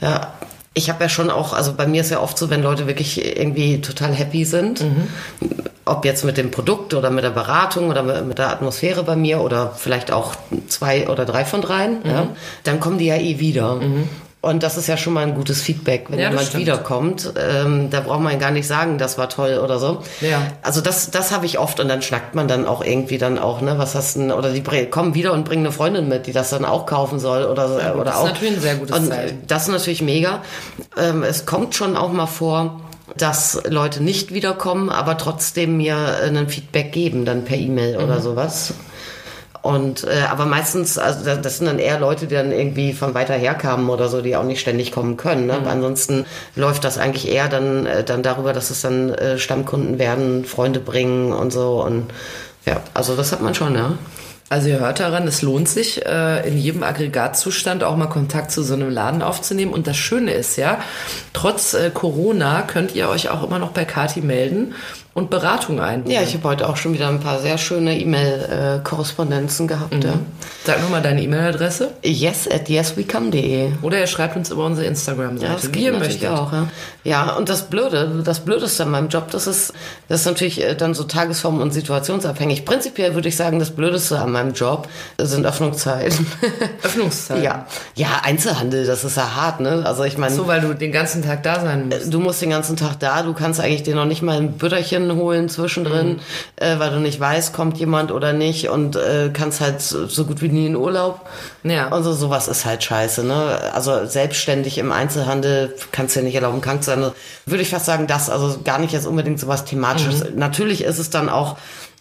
[0.00, 0.34] Ja.
[0.74, 3.38] Ich habe ja schon auch, also bei mir ist ja oft so, wenn Leute wirklich
[3.38, 4.84] irgendwie total happy sind,
[5.84, 9.40] ob jetzt mit dem Produkt oder mit der Beratung oder mit der Atmosphäre bei mir
[9.40, 10.34] oder vielleicht auch
[10.66, 12.28] zwei oder drei von dreien, ja,
[12.64, 13.80] dann kommen die ja eh wieder.
[14.44, 16.62] Und das ist ja schon mal ein gutes Feedback, wenn Ja, das jemand stimmt.
[16.62, 17.32] wiederkommt.
[17.36, 20.02] Ähm, da braucht man gar nicht sagen, das war toll oder so.
[20.20, 20.42] Ja.
[20.62, 23.60] Also das, das habe ich oft und dann schnackt man dann auch irgendwie dann auch,
[23.60, 26.32] ne, was hast du denn, oder die kommen wieder und bringen eine Freundin mit, die
[26.32, 27.74] das dann auch kaufen soll oder so.
[27.74, 28.26] gut, oder das ist auch.
[28.26, 29.42] natürlich ein sehr gutes und Zeichen.
[29.46, 30.42] Das ist natürlich mega.
[30.96, 32.80] Ähm, es kommt schon auch mal vor,
[33.16, 38.04] dass Leute nicht wiederkommen, aber trotzdem mir äh, ein Feedback geben, dann per E-Mail Mhm.
[38.04, 38.74] oder sowas.
[39.64, 43.14] Und äh, aber meistens, also da- das sind dann eher Leute, die dann irgendwie von
[43.14, 45.46] weiter her kamen oder so, die auch nicht ständig kommen können.
[45.46, 45.54] Ne?
[45.54, 49.98] Aber ansonsten läuft das eigentlich eher dann, äh, dann darüber, dass es dann äh, Stammkunden
[49.98, 51.82] werden, Freunde bringen und so.
[51.82, 52.08] Und
[52.66, 53.96] ja, also das hat man schon, ja.
[54.50, 58.62] Also ihr hört daran, es lohnt sich, äh, in jedem Aggregatzustand auch mal Kontakt zu
[58.62, 59.72] so einem Laden aufzunehmen.
[59.72, 60.76] Und das Schöne ist ja,
[61.32, 64.74] trotz äh, Corona könnt ihr euch auch immer noch bei Kati melden
[65.14, 66.10] und Beratung einholen.
[66.10, 70.02] Ja, ich habe heute auch schon wieder ein paar sehr schöne E-Mail-Korrespondenzen gehabt.
[70.02, 70.14] Ja.
[70.64, 71.92] Sag nochmal deine E-Mail-Adresse.
[72.02, 73.72] Yes at yeswecome.de.
[73.82, 76.66] Oder ihr schreibt uns über unsere Instagram-Seite, Ja, das geht natürlich auch, ja.
[77.04, 79.72] Ja, und das Blöde, das Blödeste an meinem Job, das ist,
[80.08, 82.64] das ist natürlich äh, dann so tagesform- und situationsabhängig.
[82.64, 86.26] Prinzipiell würde ich sagen, das Blödeste an meinem Job sind Öffnungszeiten.
[86.82, 87.42] Öffnungszeiten.
[87.44, 87.66] ja.
[87.94, 89.82] Ja, Einzelhandel, das ist ja hart, ne?
[89.84, 92.12] Also ich meine, So, weil du den ganzen Tag da sein musst.
[92.12, 95.03] du musst den ganzen Tag da, du kannst eigentlich dir noch nicht mal ein Bütterchen
[95.12, 96.20] holen zwischendrin,
[96.56, 100.40] äh, weil du nicht weißt, kommt jemand oder nicht und äh, kannst halt so gut
[100.42, 101.20] wie nie in Urlaub.
[101.62, 101.88] Ja.
[101.88, 103.58] Und so, sowas ist halt scheiße, ne?
[103.72, 107.02] Also selbstständig im Einzelhandel kannst du ja nicht erlauben, krank zu sein.
[107.02, 107.14] Also,
[107.46, 110.24] würde ich fast sagen, das, also gar nicht jetzt unbedingt sowas thematisches.
[110.34, 111.56] Natürlich ist es dann auch,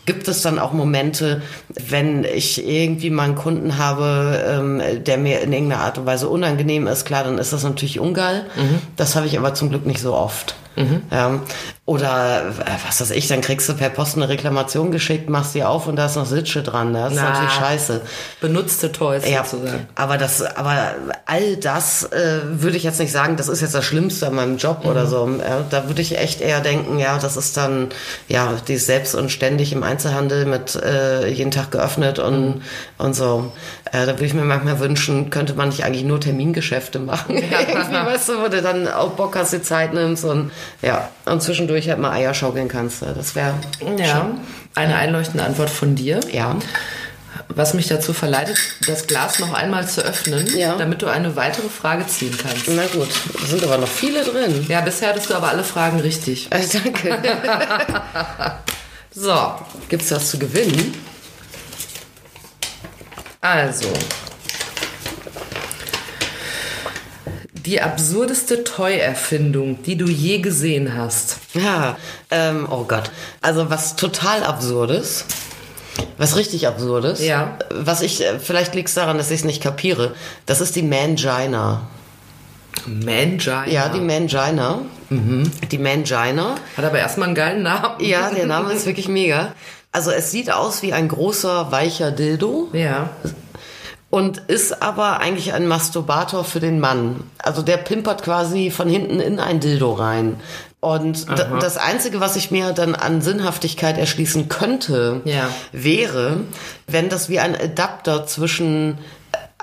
[0.06, 5.42] gibt es dann auch Momente, wenn ich irgendwie mal einen Kunden habe, ähm, der mir
[5.42, 8.46] in irgendeiner Art und Weise unangenehm ist, klar, dann ist das natürlich ungeil.
[8.98, 10.56] Das habe ich aber zum Glück nicht so oft.
[11.12, 11.40] Ja.
[11.86, 15.64] Oder äh, was weiß ich, dann kriegst du per Post eine Reklamation geschickt, machst die
[15.66, 16.94] auf und da ist noch Sitsche dran.
[16.94, 17.30] Das ist Na.
[17.32, 18.02] natürlich scheiße.
[18.40, 19.88] Benutzte Toys Ja, sozusagen.
[19.96, 20.94] aber das, aber
[21.26, 24.58] all das äh, würde ich jetzt nicht sagen, das ist jetzt das Schlimmste an meinem
[24.58, 25.30] Job oder so.
[25.40, 27.90] Ja, da würde ich echt eher denken, ja, das ist dann,
[28.30, 32.62] ja, die ist selbst und ständig im Einzelhandel mit äh, jeden Tag geöffnet und,
[32.98, 33.52] und so.
[33.94, 37.36] Äh, da würde ich mir manchmal wünschen, könnte man nicht eigentlich nur Termingeschäfte machen.
[37.38, 40.52] Irgendwie, weißt du, wo du dann auch Bock hast, die Zeit nimmst und
[40.82, 43.04] ja, und zwischendurch halt mal Eier schaukeln kannst.
[43.04, 43.54] Das wäre
[43.98, 44.32] Ja,
[44.76, 46.20] eine einleuchtende Antwort von dir.
[46.32, 46.56] ja.
[47.50, 50.76] Was mich dazu verleitet, das Glas noch einmal zu öffnen, Ja.
[50.76, 52.68] damit du eine weitere Frage ziehen kannst.
[52.70, 54.66] Na gut, da sind aber noch viele drin.
[54.70, 56.48] Ja, bisher hattest du aber alle Fragen richtig.
[56.52, 57.18] Äh, danke.
[59.16, 59.54] So,
[59.90, 60.94] Gibt's was zu gewinnen?
[63.44, 63.90] Also.
[67.54, 71.38] Die absurdeste Toy-Erfindung, die du je gesehen hast.
[71.54, 71.98] Ja,
[72.32, 73.12] ähm, oh Gott.
[73.42, 75.26] Also was total absurdes.
[76.18, 77.24] Was richtig absurdes.
[77.24, 77.58] Ja.
[77.70, 80.14] Was ich, äh, vielleicht liegt es daran, dass ich es nicht kapiere.
[80.46, 81.88] Das ist die Mangina.
[82.86, 83.68] Mangina.
[83.68, 84.80] Ja, die Mangina.
[85.10, 85.52] Mhm.
[85.72, 86.56] Die Mangina.
[86.76, 88.04] Hat aber erstmal einen geilen Namen.
[88.04, 89.54] Ja, der Name ist wirklich mega.
[89.94, 92.68] Also es sieht aus wie ein großer, weicher Dildo.
[92.74, 93.10] Ja.
[94.10, 97.24] und ist aber eigentlich ein Masturbator für den Mann.
[97.40, 100.40] Also der pimpert quasi von hinten in ein Dildo rein.
[100.82, 105.50] Und d- das Einzige, was ich mir dann an Sinnhaftigkeit erschließen könnte, Ja.
[105.72, 106.42] wäre,
[106.88, 109.00] wenn das wie ein Adapter zwischen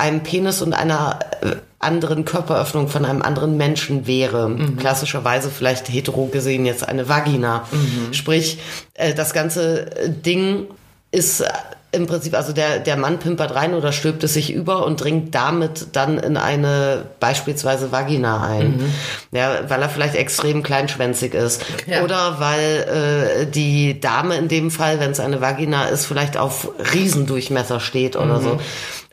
[0.00, 4.54] einem Penis und einer äh, anderen Körperöffnung von einem anderen Menschen wäre.
[4.76, 7.66] Klassischerweise vielleicht hetero gesehen jetzt eine Vagina.
[8.12, 8.58] Sprich,
[8.94, 10.66] äh, das ganze Ding
[11.11, 11.49] ist äh,
[11.92, 15.35] im Prinzip, also der, der Mann pimpert rein oder stülpt es sich über und dringt
[15.35, 18.92] damit dann in eine beispielsweise Vagina ein.
[19.33, 21.64] Ja, weil er vielleicht extrem kleinschwänzig ist.
[21.87, 22.03] Ja.
[22.03, 26.68] Oder weil äh, die Dame in dem Fall, wenn es eine Vagina ist, vielleicht auf
[26.94, 28.61] Riesendurchmesser steht oder so.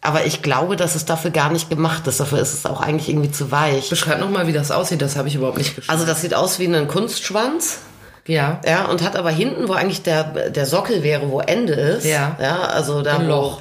[0.02, 2.20] Aber ich glaube, dass es dafür gar nicht gemacht ist.
[2.20, 3.90] Dafür ist es auch eigentlich irgendwie zu weich.
[3.90, 5.02] Beschreib nochmal, wie das aussieht.
[5.02, 5.92] Das habe ich überhaupt nicht geschrieben.
[5.92, 7.80] Also das sieht aus wie ein Kunstschwanz.
[8.28, 8.62] Ja.
[8.66, 12.06] Ja, und hat aber hinten, wo eigentlich der, der Sockel wäre, wo Ende ist.
[12.06, 12.38] Ja.
[12.42, 13.18] Ja, also da.
[13.18, 13.60] Ein Loch.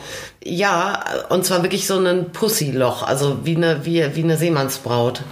[0.49, 5.23] Ja, und zwar wirklich so ein Pussy-Loch, also wie eine, wie, wie eine Seemannsbraut.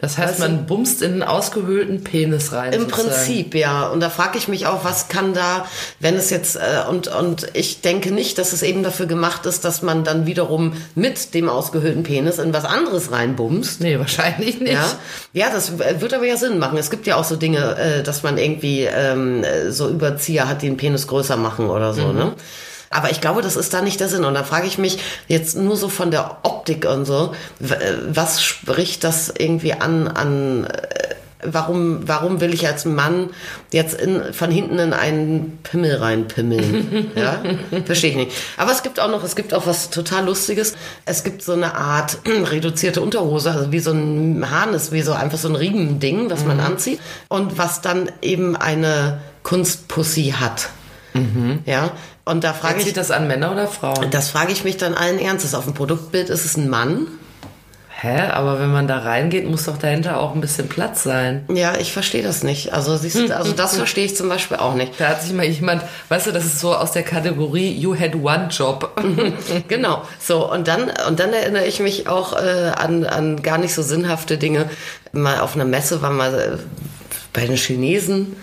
[0.00, 2.74] Das heißt, man bumst in einen ausgehöhlten Penis rein.
[2.74, 3.08] Im sozusagen.
[3.08, 3.86] Prinzip, ja.
[3.86, 5.66] Und da frage ich mich auch, was kann da,
[5.98, 9.64] wenn es jetzt, äh, und, und ich denke nicht, dass es eben dafür gemacht ist,
[9.64, 13.80] dass man dann wiederum mit dem ausgehöhlten Penis in was anderes reinbumst.
[13.80, 14.74] Nee, wahrscheinlich nicht.
[14.74, 14.98] Ja,
[15.32, 16.76] ja, das wird aber ja Sinn machen.
[16.76, 20.60] Es gibt ja auch so Dinge, äh, dass man irgendwie ähm, äh, so Überzieher hat,
[20.60, 22.34] die den Penis größer machen oder so, ne?
[22.94, 24.24] Aber ich glaube, das ist da nicht der Sinn.
[24.24, 28.42] Und da frage ich mich jetzt nur so von der Optik und so, äh, was
[28.42, 33.30] spricht das irgendwie an, an äh, warum, warum will ich als Mann
[33.72, 37.10] jetzt in, von hinten in einen Pimmel reinpimmeln?
[37.16, 37.42] ja,
[37.84, 38.32] verstehe ich nicht.
[38.56, 40.76] Aber es gibt auch noch, es gibt auch was total Lustiges.
[41.04, 45.38] Es gibt so eine Art reduzierte Unterhose, also wie so ein Harnis, wie so einfach
[45.38, 50.70] so ein Riemending, was man anzieht und was dann eben eine Kunstpussy hat.
[51.64, 51.92] Ja,
[52.24, 54.10] und da frage ich, Zieht das an Männer oder Frauen?
[54.10, 55.54] das frage ich mich dann allen Ernstes.
[55.54, 57.06] Auf dem Produktbild ist es ein Mann.
[58.00, 58.20] Hä?
[58.32, 61.44] Aber wenn man da reingeht, muss doch dahinter auch ein bisschen Platz sein.
[61.48, 62.72] Ja, ich verstehe das nicht.
[62.74, 64.92] Also siehst du, also das verstehe ich zum Beispiel auch nicht.
[64.98, 68.14] Da hat sich mal jemand, weißt du, das ist so aus der Kategorie You had
[68.16, 68.90] one job.
[69.68, 70.02] Genau.
[70.20, 73.80] So und dann und dann erinnere ich mich auch äh, an an gar nicht so
[73.82, 74.68] sinnhafte Dinge.
[75.12, 76.58] Mal auf einer Messe war mal äh,
[77.32, 78.36] bei den Chinesen.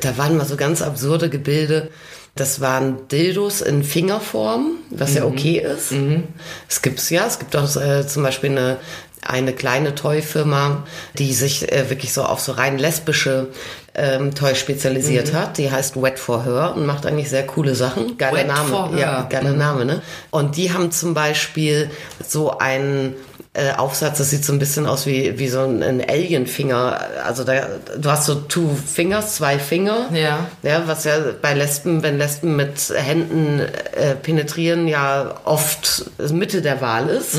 [0.00, 1.90] Da waren mal so ganz absurde Gebilde.
[2.36, 5.92] Das waren Dildos in Fingerform, was ja okay ist.
[6.68, 7.26] Es gibt's ja.
[7.26, 8.78] Es gibt auch äh, zum Beispiel eine
[9.26, 10.84] eine kleine Toy-Firma,
[11.18, 13.48] die sich äh, wirklich so auf so rein lesbische
[13.94, 15.58] ähm, Toys spezialisiert hat.
[15.58, 18.18] Die heißt Wet for Her und macht eigentlich sehr coole Sachen.
[18.18, 18.98] Geiler Wet Name.
[18.98, 20.02] Ja, geiler Name, ne?
[20.30, 21.90] Und die haben zum Beispiel
[22.26, 23.14] so einen
[23.54, 27.00] äh, Aufsatz, das sieht so ein bisschen aus wie, wie so ein, ein Alien-Finger.
[27.24, 30.08] Also da, du hast so two fingers, zwei Finger.
[30.12, 30.48] Ja.
[30.62, 36.80] Ja, was ja bei Lesben, wenn Lesben mit Händen äh, penetrieren, ja oft Mitte der
[36.80, 37.36] Wahl ist.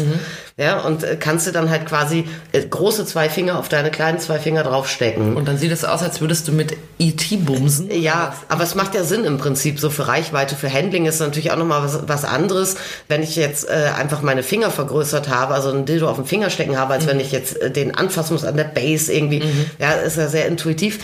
[0.57, 4.19] Ja, und äh, kannst du dann halt quasi äh, große zwei Finger auf deine kleinen
[4.19, 5.35] zwei Finger draufstecken.
[5.35, 7.35] Und dann sieht es aus, als würdest du mit E.T.
[7.37, 7.91] bumsen.
[7.91, 9.81] Ja, aber es macht ja Sinn im Prinzip.
[9.81, 12.77] So für Reichweite, für Handling ist natürlich auch nochmal was, was anderes,
[13.09, 16.49] wenn ich jetzt äh, einfach meine Finger vergrößert habe, also ein Dildo auf dem Finger
[16.49, 19.43] stecken habe, als wenn ich jetzt äh, den anfassen muss an der Base irgendwie.
[19.77, 20.99] Ja, ist ja sehr intuitiv.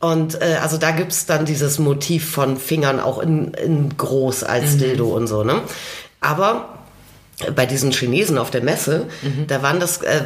[0.00, 4.78] Und äh, also da gibt's dann dieses Motiv von Fingern auch in, in groß als
[4.78, 5.60] Dildo und so, ne?
[6.22, 6.73] Aber
[7.54, 9.06] bei diesen Chinesen auf der Messe,
[9.48, 10.22] da waren das, äh,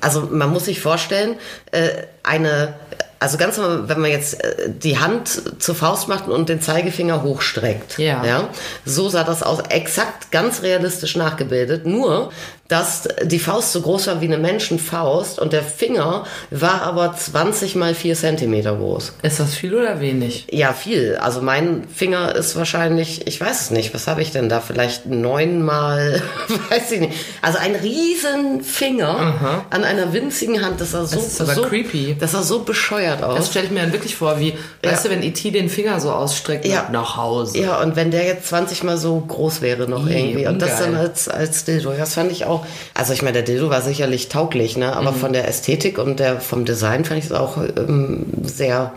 [0.00, 1.36] also man muss sich vorstellen,
[1.70, 1.88] äh,
[2.22, 2.74] eine,
[3.20, 5.28] also ganz normal, wenn man jetzt äh, die Hand
[5.62, 8.24] zur Faust macht und den Zeigefinger hochstreckt, Ja.
[8.24, 8.48] ja,
[8.84, 12.30] so sah das aus, exakt ganz realistisch nachgebildet, nur
[12.68, 17.74] dass die Faust so groß war wie eine Menschenfaust und der Finger war aber 20
[17.76, 19.14] mal 4 Zentimeter groß.
[19.22, 20.46] Ist das viel oder wenig?
[20.50, 21.16] Ja, viel.
[21.16, 24.60] Also mein Finger ist wahrscheinlich, ich weiß es nicht, was habe ich denn da?
[24.60, 26.22] Vielleicht neunmal,
[26.70, 27.14] weiß ich nicht.
[27.42, 32.16] Also ein riesen Finger an einer winzigen Hand, das sah so, ist aber so creepy.
[32.20, 33.36] Das sah so bescheuert aus.
[33.38, 35.50] Das stelle ich mir dann wirklich vor, wie, weißt du, wenn E.T.
[35.50, 36.88] den Finger so ausstreckt Ja.
[36.92, 37.58] nach Hause.
[37.58, 40.46] ja, und wenn der jetzt 20 mal so groß wäre noch Ih, irgendwie.
[40.46, 41.06] Und das dann ungeil.
[41.06, 41.92] als, als Dildo.
[41.96, 42.57] Das fand ich auch,
[42.94, 44.94] also ich meine, der Dildo war sicherlich tauglich, ne?
[44.96, 45.16] aber Mhm.
[45.16, 48.92] von der Ästhetik und der, vom Design fand ich es auch ähm, sehr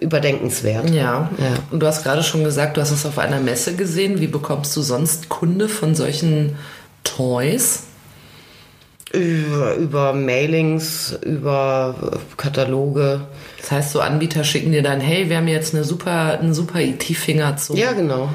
[0.00, 0.90] überdenkenswert.
[0.90, 1.30] Ja.
[1.38, 1.54] Ja.
[1.70, 4.20] Und du hast gerade schon gesagt, du hast es auf einer Messe gesehen.
[4.20, 6.56] Wie bekommst du sonst Kunde von solchen
[7.04, 7.84] Toys?
[9.12, 11.94] Über, über Mailings, über
[12.36, 13.22] Kataloge.
[13.58, 16.80] Das heißt, so Anbieter schicken dir dann, hey, wir haben jetzt eine super, einen super
[16.80, 17.74] IT-Finger zu.
[17.74, 18.28] Ja, genau.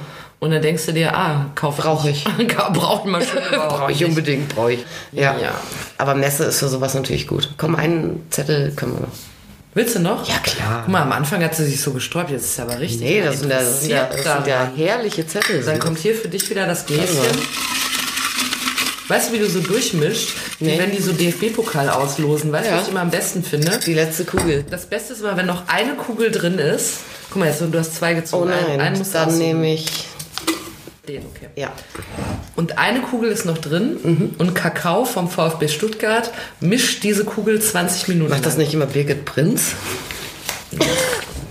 [0.44, 2.26] Und dann denkst du dir, ah, kauf Brauch ich.
[2.74, 4.86] Braucht man schon Brauche ich unbedingt, brauche ich.
[5.14, 5.38] Ja.
[5.40, 5.52] Ja.
[5.98, 7.54] Aber Messe ist für sowas natürlich gut.
[7.58, 9.14] Komm, einen Zettel können wir noch.
[9.74, 10.28] Willst du noch?
[10.28, 10.82] Ja, klar.
[10.84, 13.00] Guck mal, am Anfang hat sie sich so gesträubt, jetzt ist sie aber richtig.
[13.02, 15.64] Nee, das sind ja, das sind ja, das sind ja herrliche Zettel.
[15.64, 17.18] Dann kommt hier für dich wieder das Gläschen.
[17.20, 17.40] Also.
[19.08, 20.30] Weißt du, wie du so durchmischt?
[20.60, 20.80] Wie Nee.
[20.80, 22.52] wenn die so DFB-Pokal auslosen.
[22.52, 22.78] Weißt du, Ja.
[22.78, 23.80] was ich immer am besten finde?
[23.86, 24.64] die letzte Kugel.
[24.70, 26.98] Das Beste ist immer, wenn noch eine Kugel drin ist.
[27.30, 28.52] Guck mal, jetzt, du hast zwei Oh gezogen.
[28.52, 29.86] Einen- nein, einen musst du dann nehme ich,
[31.08, 31.50] den, okay.
[31.56, 31.72] ja.
[32.56, 34.36] Und eine Kugel ist noch drin Mhm.
[34.38, 38.32] und Kakao vom VfB Stuttgart mischt diese Kugel 20 Minuten.
[38.32, 39.74] Macht das nicht immer Birgit Prinz?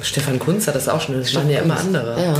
[0.00, 2.20] Stefan Kunz hat das auch schon, das machen ja immer andere.
[2.22, 2.34] Ja.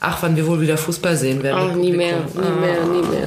[0.00, 1.70] Ach, wann wir wohl wieder Fußball sehen werden.
[1.72, 3.24] Ach, nie mehr, nie mehr, nie mehr.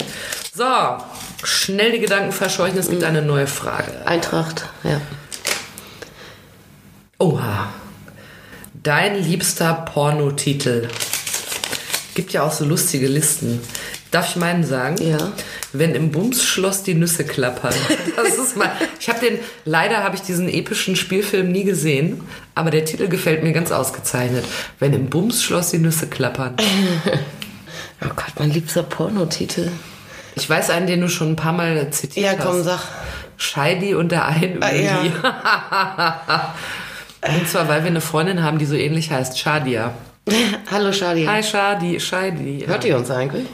[0.53, 3.07] So, schnell die Gedanken verscheuchen, es gibt Mhm.
[3.07, 4.05] eine neue Frage.
[4.05, 4.99] Eintracht, ja.
[7.19, 7.69] Oha.
[8.83, 10.87] Dein liebster Pornotitel.
[12.17, 13.61] Gibt ja auch so lustige Listen.
[14.09, 14.95] Darf ich meinen sagen?
[14.99, 15.33] Ja.
[15.71, 17.75] Wenn im Bumsschloss die Nüsse klappern.
[18.15, 18.71] Das ist mal.
[18.99, 19.37] Ich habe den.
[19.65, 22.21] Leider habe ich diesen epischen Spielfilm nie gesehen,
[22.55, 24.43] aber der Titel gefällt mir ganz ausgezeichnet.
[24.79, 26.55] Wenn im Bumsschloss die Nüsse klappern.
[28.03, 29.71] Oh Gott, mein liebster Pornotitel.
[30.35, 32.45] Ich weiß einen, den du schon ein paar Mal zitiert Ja, hast.
[32.45, 32.79] komm, sag.
[33.37, 35.11] Scheidi und der Einöli.
[35.23, 36.53] Ah,
[37.27, 39.93] und zwar, weil wir eine Freundin haben, die so ähnlich heißt, Shadia.
[40.71, 41.25] Hallo, Shadi.
[41.25, 42.63] Hi, Shadi, Scheidi.
[42.67, 43.45] Hört ihr uns eigentlich?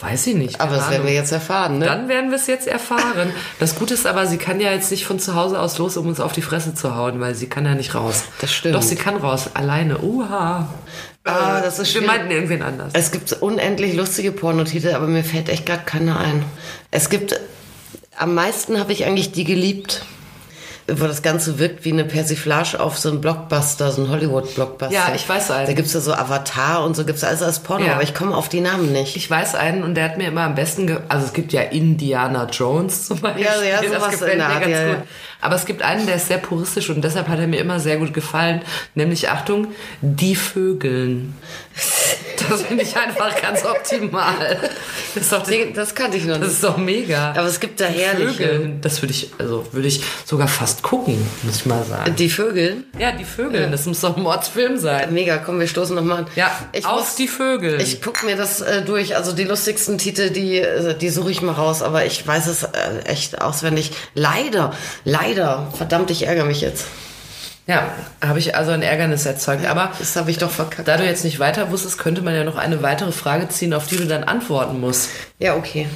[0.00, 0.60] Weiß ich nicht.
[0.60, 1.14] Aber das werden wir Ahnung.
[1.14, 1.86] jetzt erfahren, ne?
[1.86, 3.32] Dann werden wir es jetzt erfahren.
[3.60, 6.08] Das Gute ist aber, sie kann ja jetzt nicht von zu Hause aus los, um
[6.08, 8.24] uns auf die Fresse zu hauen, weil sie kann ja nicht raus.
[8.40, 8.74] Das stimmt.
[8.74, 9.50] Doch, sie kann raus.
[9.54, 9.98] Alleine.
[9.98, 10.68] Uha.
[11.24, 12.90] Ah, das ist Wir meinten irgendwen anders.
[12.94, 16.44] Es gibt unendlich lustige Pornotitel, aber mir fällt echt gerade keiner ein.
[16.90, 17.38] Es gibt,
[18.18, 20.04] am meisten habe ich eigentlich die geliebt.
[20.88, 24.92] Wo das Ganze wirkt wie eine Persiflage auf so einen Blockbuster, so einen Hollywood-Blockbuster.
[24.94, 25.66] Ja, ich weiß einen.
[25.66, 27.94] Da gibt's ja so Avatar und so gibt's alles als Porno, Ja.
[27.94, 29.16] aber ich komme auf die Namen nicht.
[29.16, 31.62] Ich weiß einen und der hat mir immer am besten, ge also es gibt ja
[31.62, 33.44] Indiana Jones zum Beispiel.
[33.44, 34.96] Ja, ja, sowas das gefällt in der Art, ganz ja, gut.
[34.96, 35.02] ja.
[35.42, 37.98] Aber es gibt einen, der ist sehr puristisch und deshalb hat er mir immer sehr
[37.98, 38.62] gut gefallen.
[38.94, 39.68] Nämlich, Achtung,
[40.00, 41.34] die Vögeln.
[42.48, 44.58] Das finde ich einfach ganz optimal.
[45.14, 46.52] Das ist doch, Nee, das kannte ich noch das nicht.
[46.54, 47.30] ist doch mega.
[47.30, 48.44] Aber es gibt da herrliche.
[48.48, 52.14] Vögeln, das würde ich, also würde ich sogar fast gucken, muss ich mal sagen.
[52.16, 52.84] Die Vögel.
[52.98, 55.12] Ja, die Vögel, das muss doch ein Mordsfilm sein.
[55.12, 56.26] Mega, komm, wir stoßen nochmal an.
[56.36, 57.80] Ja, ich auf muss, die Vögel.
[57.80, 59.16] Ich guck mir das äh, durch.
[59.16, 62.64] Also die lustigsten Titel, die, äh, die suche ich mal raus, aber ich weiß es
[62.64, 62.68] äh,
[63.04, 63.92] echt auswendig.
[64.14, 64.72] Leider,
[65.04, 65.31] leider.
[65.76, 66.86] Verdammt, ich ärgere mich jetzt.
[67.66, 67.90] ja,
[68.20, 69.66] habe ich also ein Ärgernis erzeugt.
[69.66, 70.88] Aber Das habe ich doch verkackt.
[70.88, 73.86] Da du jetzt nicht weiter wusstest, könnte man ja noch eine weitere Frage ziehen, auf
[73.86, 75.10] die du dann antworten musst.
[75.38, 75.86] Ja, okay.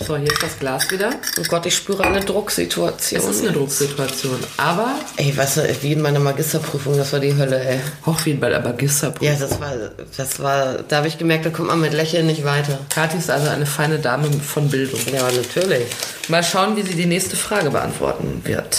[0.00, 1.10] So, hier ist das Glas wieder.
[1.38, 3.20] Oh Gott, ich spüre eine Drucksituation.
[3.20, 4.38] Es ist eine Drucksituation.
[4.56, 7.80] Aber, Ey, weißt du, wie in meiner Magisterprüfung, das war die Hölle, ey.
[8.04, 9.26] auch wie bei der Magisterprüfung.
[9.26, 9.72] Ja, das war,
[10.16, 12.78] das war, da habe ich gemerkt, da kommt man mit Lächeln nicht weiter.
[12.90, 15.00] Kathi ist also eine feine Dame von Bildung.
[15.12, 15.86] Ja, natürlich.
[16.28, 18.76] Mal schauen, wie sie die nächste Frage beantworten wird.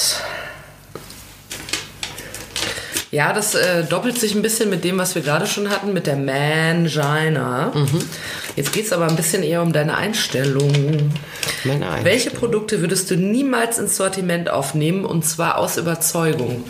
[3.16, 6.06] Ja, das äh, doppelt sich ein bisschen mit dem, was wir gerade schon hatten, mit
[6.06, 7.72] der Mangina.
[8.58, 11.14] Jetzt geht es aber ein bisschen eher um deine Einstellung.
[11.64, 16.66] Meine Ein Welche Produkte würdest du niemals ins Sortiment aufnehmen und zwar aus Überzeugung?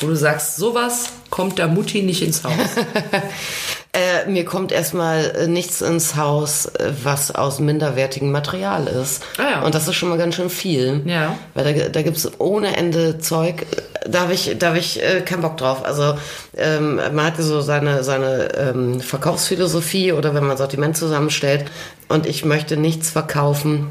[0.00, 2.54] Wo du sagst, sowas kommt der Mutti nicht ins Haus.
[3.92, 9.24] Äh, mir kommt erstmal äh, nichts ins Haus, äh, was aus minderwertigem Material ist.
[9.36, 9.62] Ah ja.
[9.62, 11.02] Und das ist schon mal ganz schön viel.
[11.06, 11.36] Ja.
[11.54, 13.66] Weil da, da gibt's ohne Ende Zeug.
[14.08, 15.84] Da habe ich, da hab ich äh, keinen Bock drauf.
[15.84, 16.16] Also
[16.56, 21.64] ähm, man hat so seine, seine ähm, Verkaufsphilosophie oder wenn man Sortiment zusammenstellt
[22.08, 23.88] und ich möchte nichts verkaufen,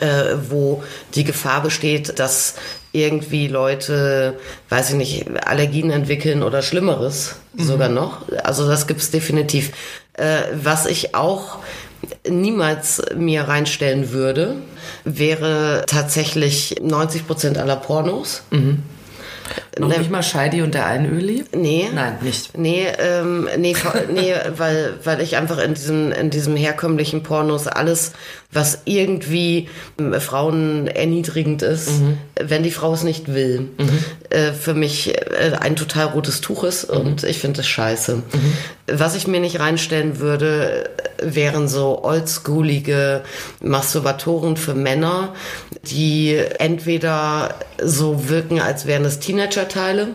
[0.00, 0.82] äh, wo
[1.14, 2.54] die Gefahr besteht, dass
[2.92, 8.22] irgendwie Leute, weiß ich nicht, Allergien entwickeln oder Schlimmeres sogar noch.
[8.44, 9.72] Also das gibt's definitiv.
[10.14, 11.58] Äh, was ich auch
[12.28, 14.56] niemals mir reinstellen würde,
[15.04, 18.42] wäre tatsächlich 90 Prozent aller Pornos.
[19.78, 21.44] Noch Ne- nicht mal Scheidi und der Einöli?
[21.54, 21.88] Nee.
[21.94, 22.56] Nein, nicht.
[22.56, 23.74] Nee, ähm, nee,
[24.12, 28.12] nee weil, weil ich einfach in diesem, in diesem herkömmlichen Pornos alles,
[28.50, 31.90] was irgendwie ähm, Frauen erniedrigend ist,
[32.40, 33.68] wenn die Frau es nicht will,
[34.30, 38.22] äh, für mich äh, ein total rotes Tuch ist und ich finde das scheiße.
[38.86, 40.88] Was ich mir nicht reinstellen würde,
[41.22, 43.22] wären so oldschoolige
[43.60, 45.34] Masturbatoren für Männer,
[45.82, 50.08] die entweder so wirken, als wären es Teenager-Teile.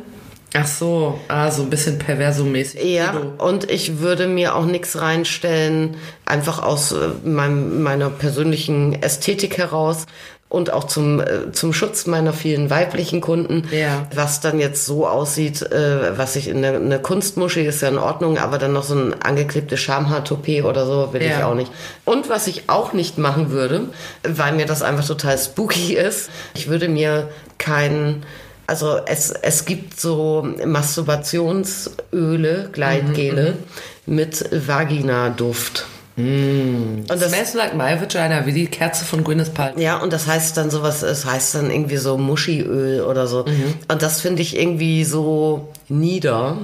[0.55, 2.83] Ach so, ah, so ein bisschen perverso-mäßig.
[2.83, 9.57] Ja, und ich würde mir auch nichts reinstellen, einfach aus äh, meinem, meiner persönlichen Ästhetik
[9.57, 10.05] heraus
[10.49, 13.67] und auch zum, äh, zum Schutz meiner vielen weiblichen Kunden.
[13.71, 14.05] Ja.
[14.13, 17.97] Was dann jetzt so aussieht, äh, was ich in eine, eine Kunstmuschel ist ja in
[17.97, 21.47] Ordnung, aber dann noch so ein angeklebtes Schamhaar-Toupet oder so will ich Ja.
[21.47, 21.71] auch nicht.
[22.05, 23.89] Und was ich auch nicht machen würde,
[24.21, 28.23] weil mir das einfach total spooky ist, ich würde mir kein
[28.67, 33.55] also es, es gibt so Masturbationsöle, Gleitgele
[34.05, 35.85] mit Vagina-Duft.
[36.15, 39.81] Und das, Smells like my vagina, wie die Kerze von Gwyneth Paltrow.
[39.81, 43.45] ja, und das heißt dann sowas, es heißt dann irgendwie so Muschiöl oder so.
[43.87, 46.57] Und das finde ich irgendwie so nieder,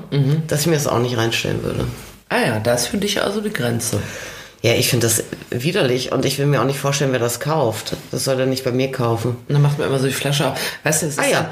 [0.47, 1.85] dass ich mir das auch nicht reinstellen würde.
[2.29, 3.97] Ah ja, da ist für dich also die Grenze.
[4.62, 7.95] Ja, ich finde das widerlich und ich will mir auch nicht vorstellen, wer das kauft.
[8.12, 9.29] Das soll er nicht bei mir kaufen.
[9.47, 10.59] Und dann macht man immer so die Flasche auf.
[10.83, 11.51] Weißt du, das ist, Ah, ja.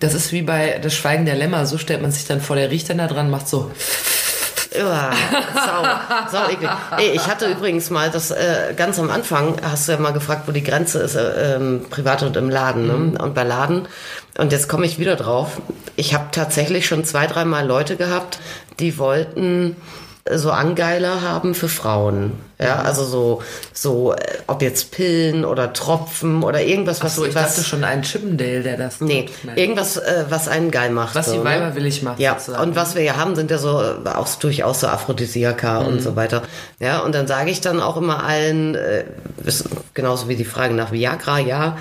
[0.00, 1.66] Das ist wie bei Das Schweigen der Lämmer.
[1.66, 3.70] So stellt man sich dann vor, der riecht dann da dran, macht so.
[4.76, 5.10] Ja,
[5.54, 6.70] sau, sau eklig.
[6.98, 10.42] Ey, ich hatte übrigens mal das äh, ganz am Anfang, hast du ja mal gefragt,
[10.46, 12.86] wo die Grenze ist, äh, ähm, privat und im Laden.
[12.86, 13.18] Ne?
[13.18, 13.88] Und bei Laden,
[14.36, 15.60] und jetzt komme ich wieder drauf,
[15.96, 18.38] ich habe tatsächlich schon zwei, dreimal Leute gehabt,
[18.78, 19.76] die wollten
[20.30, 22.32] so Angeiler haben für Frauen.
[22.60, 27.34] Ja, also so, so, äh, ob jetzt Pillen oder Tropfen oder irgendwas, was, So, ich
[27.34, 29.00] was dachte schon ein Chippendale, der das.
[29.00, 29.56] Nee, tut.
[29.56, 31.14] Irgendwas, äh, was einen geil macht.
[31.14, 31.44] Was so, die ne?
[31.44, 32.64] Weiber willig macht, Ja, sozusagen.
[32.70, 35.86] und was wir ja haben, sind ja so äh, auch durchaus so Aphrodisiaka Mhm.
[35.86, 36.42] und so weiter.
[36.80, 39.04] Ja, und dann sage ich dann auch immer allen, äh,
[39.44, 41.78] ist genauso wie die Frage nach Viagra, ja,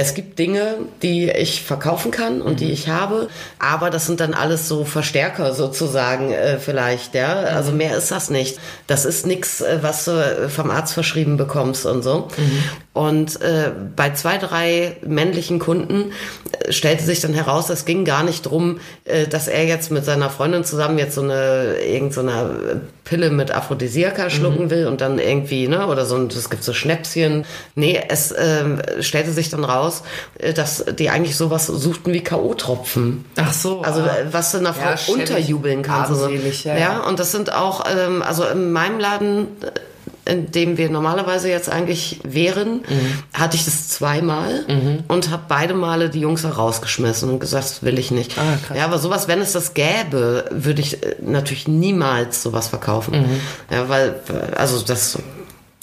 [0.00, 2.56] es gibt Dinge, die ich verkaufen kann und Mhm.
[2.58, 3.26] die ich habe,
[3.58, 7.40] aber das sind dann alles so Verstärker sozusagen äh, vielleicht, ja.
[7.50, 7.56] Mhm.
[7.56, 8.58] Also mehr ist das nicht.
[8.86, 12.28] Das ist nichts, äh, was du äh, vom Arzt verschrieben bekommst und so.
[12.36, 12.62] Mhm.
[12.98, 16.10] Und äh, bei zwei, drei männlichen Kunden
[16.50, 20.04] äh, stellte sich dann heraus, es ging gar nicht drum, äh, dass er jetzt mit
[20.04, 25.00] seiner Freundin zusammen jetzt so eine irgend so eine Pille mit Aphrodisiaka schlucken will und
[25.00, 27.44] dann irgendwie, ne, oder so, ein- es gibt so Schnäpschen.
[27.76, 30.02] Nee, es ähm, stellte sich dann raus,
[30.40, 33.18] äh, dass die eigentlich sowas suchten wie K.O.-Tropfen.
[33.36, 33.82] Ach so.
[33.82, 34.06] Also ah.
[34.08, 36.10] äh, was du einer Frau Ja, unterjubeln kannst.
[36.10, 36.98] Also, ja, ja.
[37.06, 39.70] und das sind auch, ähm, also in meinem Laden, äh,
[40.28, 43.22] in dem wir normalerweise jetzt eigentlich wären, Mhm.
[43.32, 44.64] hatte ich das zweimal
[45.08, 48.36] und habe beide Male die Jungs rausgeschmissen und gesagt, das will ich nicht.
[48.38, 53.22] Ah, ja, aber sowas, wenn es das gäbe, würde ich äh, natürlich niemals sowas verkaufen.
[53.22, 53.40] Mhm.
[53.74, 55.18] Ja, weil, äh, also das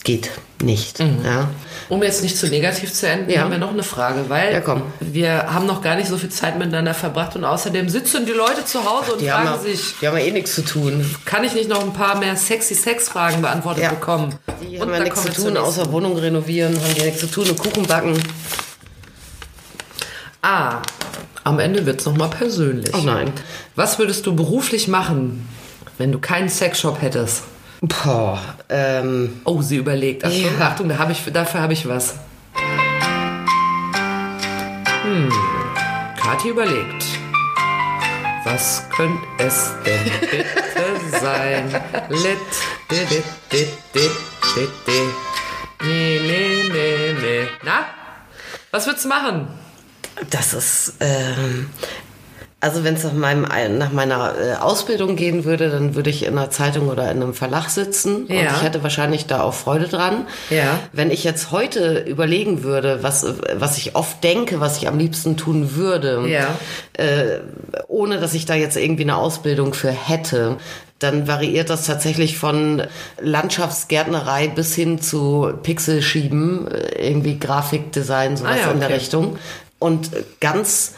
[0.06, 0.32] geht
[0.64, 1.00] nicht.
[1.00, 1.20] Mhm.
[1.26, 1.50] Ja.
[1.90, 3.42] Um jetzt nicht zu negativ zu enden, Ja.
[3.42, 6.58] haben wir noch eine Frage, weil Ja, wir haben noch gar nicht so viel Zeit
[6.58, 9.96] miteinander verbracht und außerdem sitzen die Leute zu Hause und Die, haben fragen ja, sich,
[10.00, 11.14] die haben ja eh nichts zu tun.
[11.26, 14.34] kann ich nicht noch ein paar mehr sexy Sex-Fragen beantwortet bekommen?
[14.62, 17.50] Die und haben ja nichts zu tun, außer Wohnung renovieren, haben die nichts zu tun,
[17.50, 18.18] und Kuchen backen.
[20.42, 20.82] Ah,
[21.44, 22.94] am Ende wird's noch mal persönlich.
[22.96, 23.32] Oh nein.
[23.76, 25.48] Was würdest du beruflich machen,
[25.98, 27.44] wenn du keinen Sexshop hättest?
[27.82, 30.24] Boah, ähm, Oh, sie überlegt.
[30.26, 30.68] Achtung, Ja.
[30.68, 32.16] Achtung da hab ich, dafür habe ich was.
[35.04, 35.30] Hm,
[36.20, 37.04] Kathi überlegt.
[38.44, 40.46] Was könnte es denn bitte
[41.20, 41.70] sein?
[42.10, 42.38] Lit,
[42.92, 44.10] di, di, di, di,
[44.56, 45.86] di, di.
[45.86, 47.48] Nee, nee, nee, nee.
[47.64, 47.86] Na?
[48.72, 49.48] Was würdest du machen?
[50.30, 51.70] das ist, ähm,
[52.62, 53.46] also wenn es nach, meinem,
[53.78, 57.34] nach meiner äh, Ausbildung gehen würde, dann würde ich in einer Zeitung oder in einem
[57.36, 58.56] Verlag sitzen und Ja.
[58.56, 60.26] ich hätte wahrscheinlich da auch Freude dran.
[60.50, 60.80] Ja.
[60.92, 65.38] Wenn ich jetzt heute überlegen würde, was, was ich oft denke, was ich am liebsten
[65.38, 66.48] tun würde, Ja.
[66.94, 67.40] äh,
[67.88, 70.58] ohne dass ich da jetzt irgendwie eine Ausbildung für hätte,
[70.98, 72.82] dann variiert das tatsächlich von
[73.22, 78.98] Landschaftsgärtnerei bis hin zu Pixelschieben, äh, irgendwie Grafikdesign, sowas Ah ja, in der okay.
[78.98, 79.38] Richtung.
[79.78, 80.94] Und ganz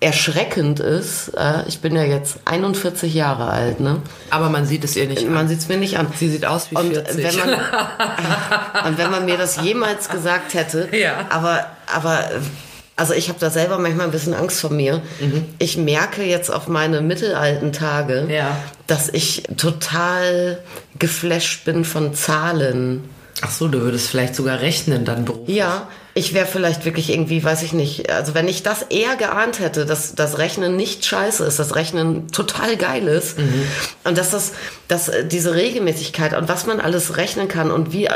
[0.00, 4.00] erschreckend ist, äh, ich bin ja jetzt 41 Jahre alt, ne?
[4.30, 5.34] Aber man sieht es ihr nicht an.
[5.34, 6.06] Man sieht es mir nicht an.
[6.18, 7.16] Sie sieht aus wie und 40.
[7.22, 7.60] Wenn man,
[8.86, 11.26] und wenn man mir das jemals gesagt hätte, Ja.
[11.28, 12.24] aber, aber
[12.96, 15.00] also ich habe da selber manchmal ein bisschen Angst vor mir.
[15.58, 18.56] Ich merke jetzt auf meine mittelalten Tage, Ja.
[18.86, 20.58] dass ich total
[20.98, 23.04] geflasht bin von Zahlen.
[23.42, 25.56] Ach so, du würdest vielleicht sogar rechnen dann beruflich.
[25.56, 29.60] Ja, ich wäre vielleicht wirklich irgendwie, weiß ich nicht, also wenn ich das eher geahnt
[29.60, 33.38] hätte, dass das Rechnen nicht scheiße ist, das Rechnen total geil ist
[34.04, 34.52] und dass das,
[34.88, 38.08] dass äh, diese Regelmäßigkeit und was man alles rechnen kann und wie,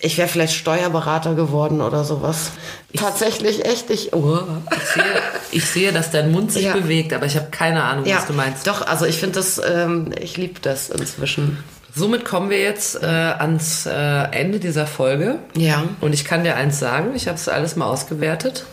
[0.00, 2.52] ich wäre vielleicht Steuerberater geworden oder sowas.
[2.96, 4.38] Tatsächlich echt, ich, oh.
[4.74, 5.04] Ich sehe,
[5.52, 6.72] ich sehe, dass dein Mund sich Ja.
[6.72, 8.66] bewegt, aber ich habe keine Ahnung, Ja, was du meinst.
[8.66, 11.62] doch, also ich finde das, ähm, ich liebe das inzwischen.
[11.94, 13.92] Somit kommen wir jetzt äh, ans äh,
[14.30, 15.38] Ende dieser Folge.
[15.56, 15.84] Ja.
[16.00, 18.64] Und ich kann dir eins sagen, ich habe es alles mal ausgewertet.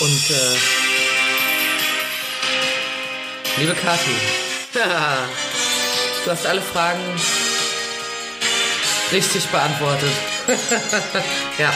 [0.00, 0.56] Und äh,
[3.60, 4.10] liebe Kathi,
[6.24, 7.00] du hast alle Fragen
[9.12, 10.12] richtig beantwortet.
[11.58, 11.72] ja.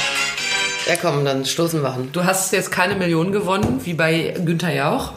[0.86, 2.10] Ja, komm, dann stoßen wir an.
[2.12, 5.14] Du hast jetzt keine Millionen gewonnen, wie bei Günther Jauch.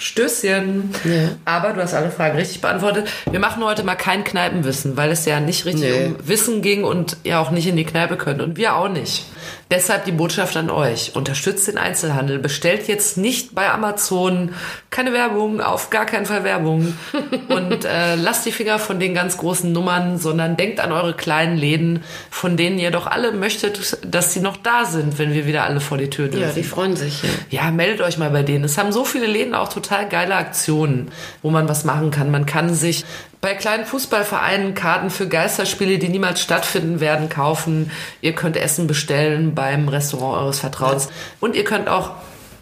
[0.00, 0.90] Stößchen.
[1.04, 1.28] Ja.
[1.44, 3.08] Aber du hast alle Fragen richtig beantwortet.
[3.30, 6.06] Wir machen heute mal kein Kneipenwissen, weil es ja nicht richtig Nee.
[6.06, 8.40] um Wissen ging und ihr auch nicht in die Kneipe könnt.
[8.40, 9.24] Und wir auch nicht.
[9.70, 11.14] Deshalb die Botschaft an euch.
[11.14, 12.38] Unterstützt den Einzelhandel.
[12.38, 14.54] Bestellt jetzt nicht bei Amazon.
[14.90, 16.94] Keine Werbung, auf gar keinen Fall Werbung.
[17.48, 21.56] Und äh, lasst die Finger von den ganz großen Nummern, sondern denkt an eure kleinen
[21.56, 25.64] Läden, von denen ihr doch alle möchtet, dass sie noch da sind, wenn wir wieder
[25.64, 26.48] alle vor die Tür dürfen.
[26.48, 27.22] Ja, die freuen sich.
[27.22, 27.28] Ja.
[27.50, 28.64] Ja, meldet euch mal bei denen.
[28.64, 32.30] Es haben so viele Läden auch total geile Aktionen, wo man was machen kann.
[32.30, 33.04] Man kann sich
[33.40, 37.90] bei kleinen Fußballvereinen Karten für Geisterspiele, die niemals stattfinden werden, kaufen.
[38.20, 41.08] Ihr könnt Essen bestellen beim Restaurant eures Vertrauens.
[41.40, 42.10] Und ihr könnt auch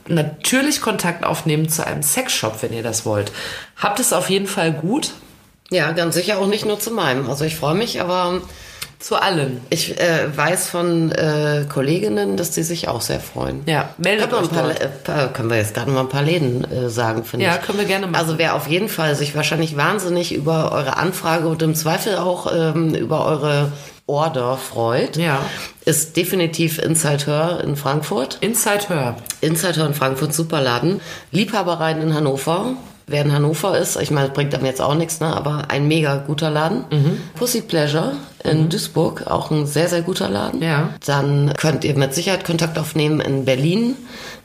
[0.06, 3.32] natürlich Kontakt aufnehmen zu einem Sexshop, wenn ihr das wollt.
[3.76, 5.12] Habt es auf jeden Fall gut.
[5.70, 7.28] ja, ganz sicher auch nicht nur zu meinem.
[7.28, 8.40] Also ich freue mich, aber
[8.98, 9.60] Zu allen.
[9.70, 13.62] Ich äh, weiß von äh, Kolleginnen, dass die sich auch sehr freuen.
[13.66, 16.64] Ja, meldet Können euch paar, äh, paar- können wir jetzt gerade mal ein paar Läden
[16.70, 17.62] äh, sagen, finde Ja, ich.
[17.62, 18.16] können wir gerne machen.
[18.16, 22.52] Also wer auf jeden Fall sich wahrscheinlich wahnsinnig über eure Anfrage und im Zweifel auch
[22.52, 23.70] ähm, über eure
[24.08, 25.38] Order freut, Ja.
[25.84, 28.38] ist definitiv Inside Her in Frankfurt.
[28.40, 29.16] Inside Her.
[29.42, 31.00] Inside Her in Frankfurt, Superladen.
[31.30, 32.74] Liebhabereien in Hannover.
[33.08, 35.88] Wer in Hannover ist, ich meine, das bringt einem jetzt auch nichts, ne, aber ein
[35.88, 36.84] mega guter Laden.
[37.36, 38.12] Pussy Pleasure
[38.44, 40.62] in Duisburg, auch ein sehr, sehr guter Laden.
[40.62, 40.90] Ja.
[41.04, 43.96] Dann könnt ihr mit Sicherheit Kontakt aufnehmen in Berlin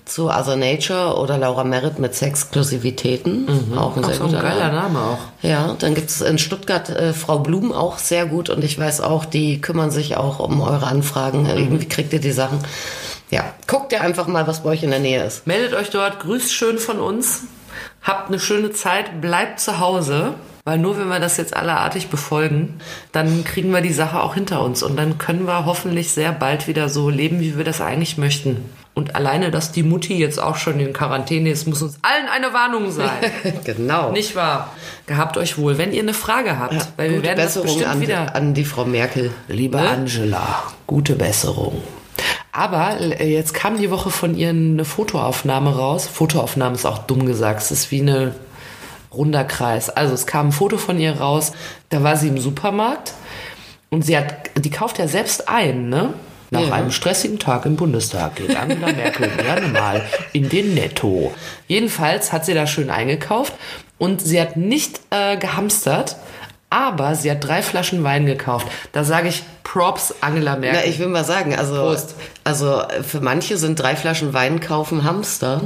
[0.05, 3.47] zu Other Nature oder Laura Merritt mit Sexklusivitäten.
[3.77, 4.75] Auch ein Auch sehr so ein guter geiler Laden.
[4.75, 5.19] Name auch.
[5.41, 9.01] Ja, dann gibt es in Stuttgart äh, Frau Blum auch sehr gut und ich weiß
[9.01, 11.45] auch, die kümmern sich auch um eure Anfragen.
[11.45, 12.59] Irgendwie kriegt ihr die Sachen.
[13.31, 15.47] Ja, guckt ihr einfach mal, was bei euch in der Nähe ist.
[15.47, 17.43] Meldet euch dort, grüßt schön von uns,
[18.03, 20.35] habt eine schöne Zeit, bleibt zu Hause,
[20.65, 22.79] weil nur wenn wir das jetzt allerartig befolgen,
[23.11, 26.67] dann kriegen wir die Sache auch hinter uns und dann können wir hoffentlich sehr bald
[26.67, 28.69] wieder so leben, wie wir das eigentlich möchten.
[28.95, 32.53] Und alleine, dass die Mutti jetzt auch schon in Quarantäne ist, muss uns allen eine
[32.53, 33.09] Warnung sein.
[33.63, 34.11] genau.
[34.11, 34.71] Nicht wahr?
[35.07, 35.79] Gehabt euch wohl.
[35.79, 38.65] Wenn ihr eine Frage habt, weil wir werden das Besserung bestimmt an, wieder an die
[38.65, 39.31] Frau Merkel.
[39.47, 39.89] Liebe Ne?
[39.89, 41.81] Angela, gute Besserung.
[42.53, 46.07] Aber äh, jetzt kam die Woche von ihr eine Fotoaufnahme raus.
[46.07, 47.61] Fotoaufnahme ist auch dumm gesagt.
[47.63, 48.35] Es ist wie eine
[49.13, 49.89] runder Kreis.
[49.89, 51.51] Also es kam ein Foto von ihr raus.
[51.89, 53.13] Da war sie im Supermarkt
[53.89, 56.13] und sie hat, die kauft ja selbst ein, ne?
[56.51, 56.73] Nach Ja.
[56.73, 61.33] einem stressigen Tag im Bundestag geht Angela Merkel gerne mal in den Netto.
[61.67, 63.53] Jedenfalls hat sie da schön eingekauft
[63.97, 66.15] und sie hat nicht äh, gehamstert,
[66.73, 68.67] aber sie hat drei Flaschen Wein gekauft.
[68.93, 70.81] Da sage ich Props Angela Merkel.
[70.81, 72.15] Na, ich will mal sagen, also, Prost.
[72.43, 75.61] also für manche sind drei Flaschen Wein kaufen Hamster.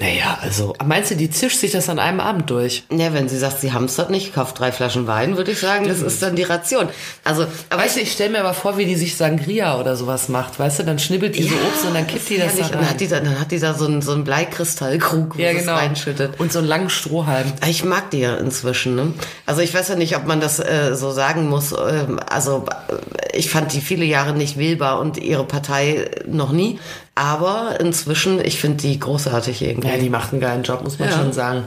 [0.00, 2.82] Naja, also meinst du, die zischt sich das an einem Abend durch?
[2.90, 6.00] Ja, wenn sie sagt, sie hamstert nicht, kauft drei Flaschen Wein, würde ich sagen, das
[6.02, 6.88] ist dann die Ration.
[7.22, 10.30] Also, aber Weißt du, ich stelle mir aber vor, wie die sich Sangria oder sowas
[10.30, 10.58] macht.
[10.58, 12.66] Weißt du, dann schnibbelt die so Obst und dann kippt die das da herrlich.
[12.66, 12.98] Und dann hat rein.
[12.98, 15.74] die da, dann hat die da so einen, so einen Bleikristallkrug, wo Ja, genau.
[15.74, 16.40] reinschüttet.
[16.40, 17.52] Und so einen langen Strohhalm.
[17.68, 18.96] Ich mag die ja inzwischen.
[18.96, 19.12] Ne?
[19.44, 21.72] Also ich weiß ja nicht, ob man das äh, so sagen muss.
[21.72, 26.78] Ähm, also äh, ich fand die viele Jahre nicht wählbar und ihre Partei noch nie.
[27.16, 29.86] Aber inzwischen, ich finde die großartig irgendwie.
[29.88, 31.16] Ja, die macht einen geilen Job, muss man Ja.
[31.16, 31.62] schon sagen.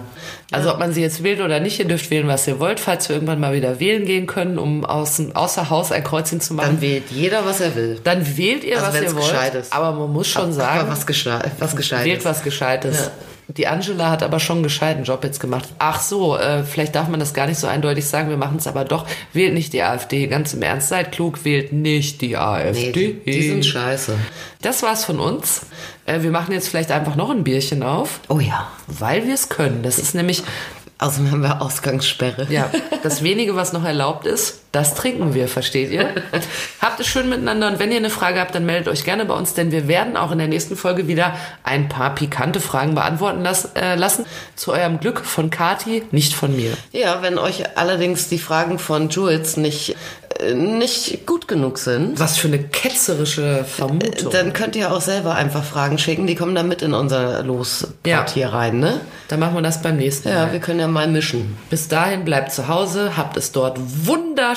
[0.52, 3.08] Also ob man sie jetzt wählt oder nicht, ihr dürft wählen, was ihr wollt, falls
[3.08, 6.72] wir irgendwann mal wieder wählen gehen können, um aus, außer Haus ein Kreuzchen zu machen.
[6.74, 7.98] Dann wählt jeder, was er will.
[8.04, 9.24] Dann wählt ihr, Also was ihr wollt.
[9.30, 9.72] gescheit ist.
[9.74, 12.26] Aber man muss schon sagen, Aber was, gesche was gescheit wählt ist.
[12.26, 13.00] was Gescheites.
[13.00, 13.12] Ja.
[13.50, 15.70] Die Angela hat aber schon einen gescheiten Job jetzt gemacht.
[15.80, 18.68] Ach so, äh, vielleicht darf man das gar nicht so eindeutig sagen, wir machen es
[18.68, 19.06] aber doch.
[19.32, 20.28] Wählt nicht die AfD.
[20.28, 22.88] Ganz im Ernst, seid klug, wählt nicht die AfD.
[22.88, 22.92] Nee,
[23.26, 24.16] die, die sind scheiße.
[24.62, 25.62] das war's von uns.
[26.06, 28.68] Äh, wir machen jetzt vielleicht einfach noch ein Bierchen auf, Oh ja.
[28.88, 29.82] weil wir es können.
[29.82, 30.44] Das ist nämlich
[31.00, 32.48] Außerdem haben wir Ausgangssperre.
[32.50, 32.72] Ja,
[33.04, 36.10] das wenige, was noch erlaubt ist, das trinken wir, versteht ihr?
[36.82, 39.34] Habt es schön miteinander und wenn ihr eine Frage habt, dann meldet euch gerne bei
[39.34, 43.42] uns, denn wir werden auch in der nächsten Folge wieder ein paar pikante Fragen beantworten
[43.44, 44.26] las äh, lassen.
[44.56, 46.72] Zu eurem Glück von Kati, nicht von mir.
[46.92, 49.96] Ja, wenn euch allerdings die Fragen von Jules nicht,
[50.40, 54.32] äh, nicht gut genug sind, Was für eine ketzerische Vermutung.
[54.32, 56.28] dann könnt ihr auch selber einfach Fragen schicken.
[56.28, 58.26] Die kommen dann mit in unser Lospot Ja.
[58.32, 59.00] hier rein, ne?
[59.30, 60.52] Dann machen wir das beim nächsten Ja, Mal.
[60.54, 61.58] wir können ja mal mischen.
[61.70, 64.57] Bis dahin bleibt zu Hause, habt es dort wunderschön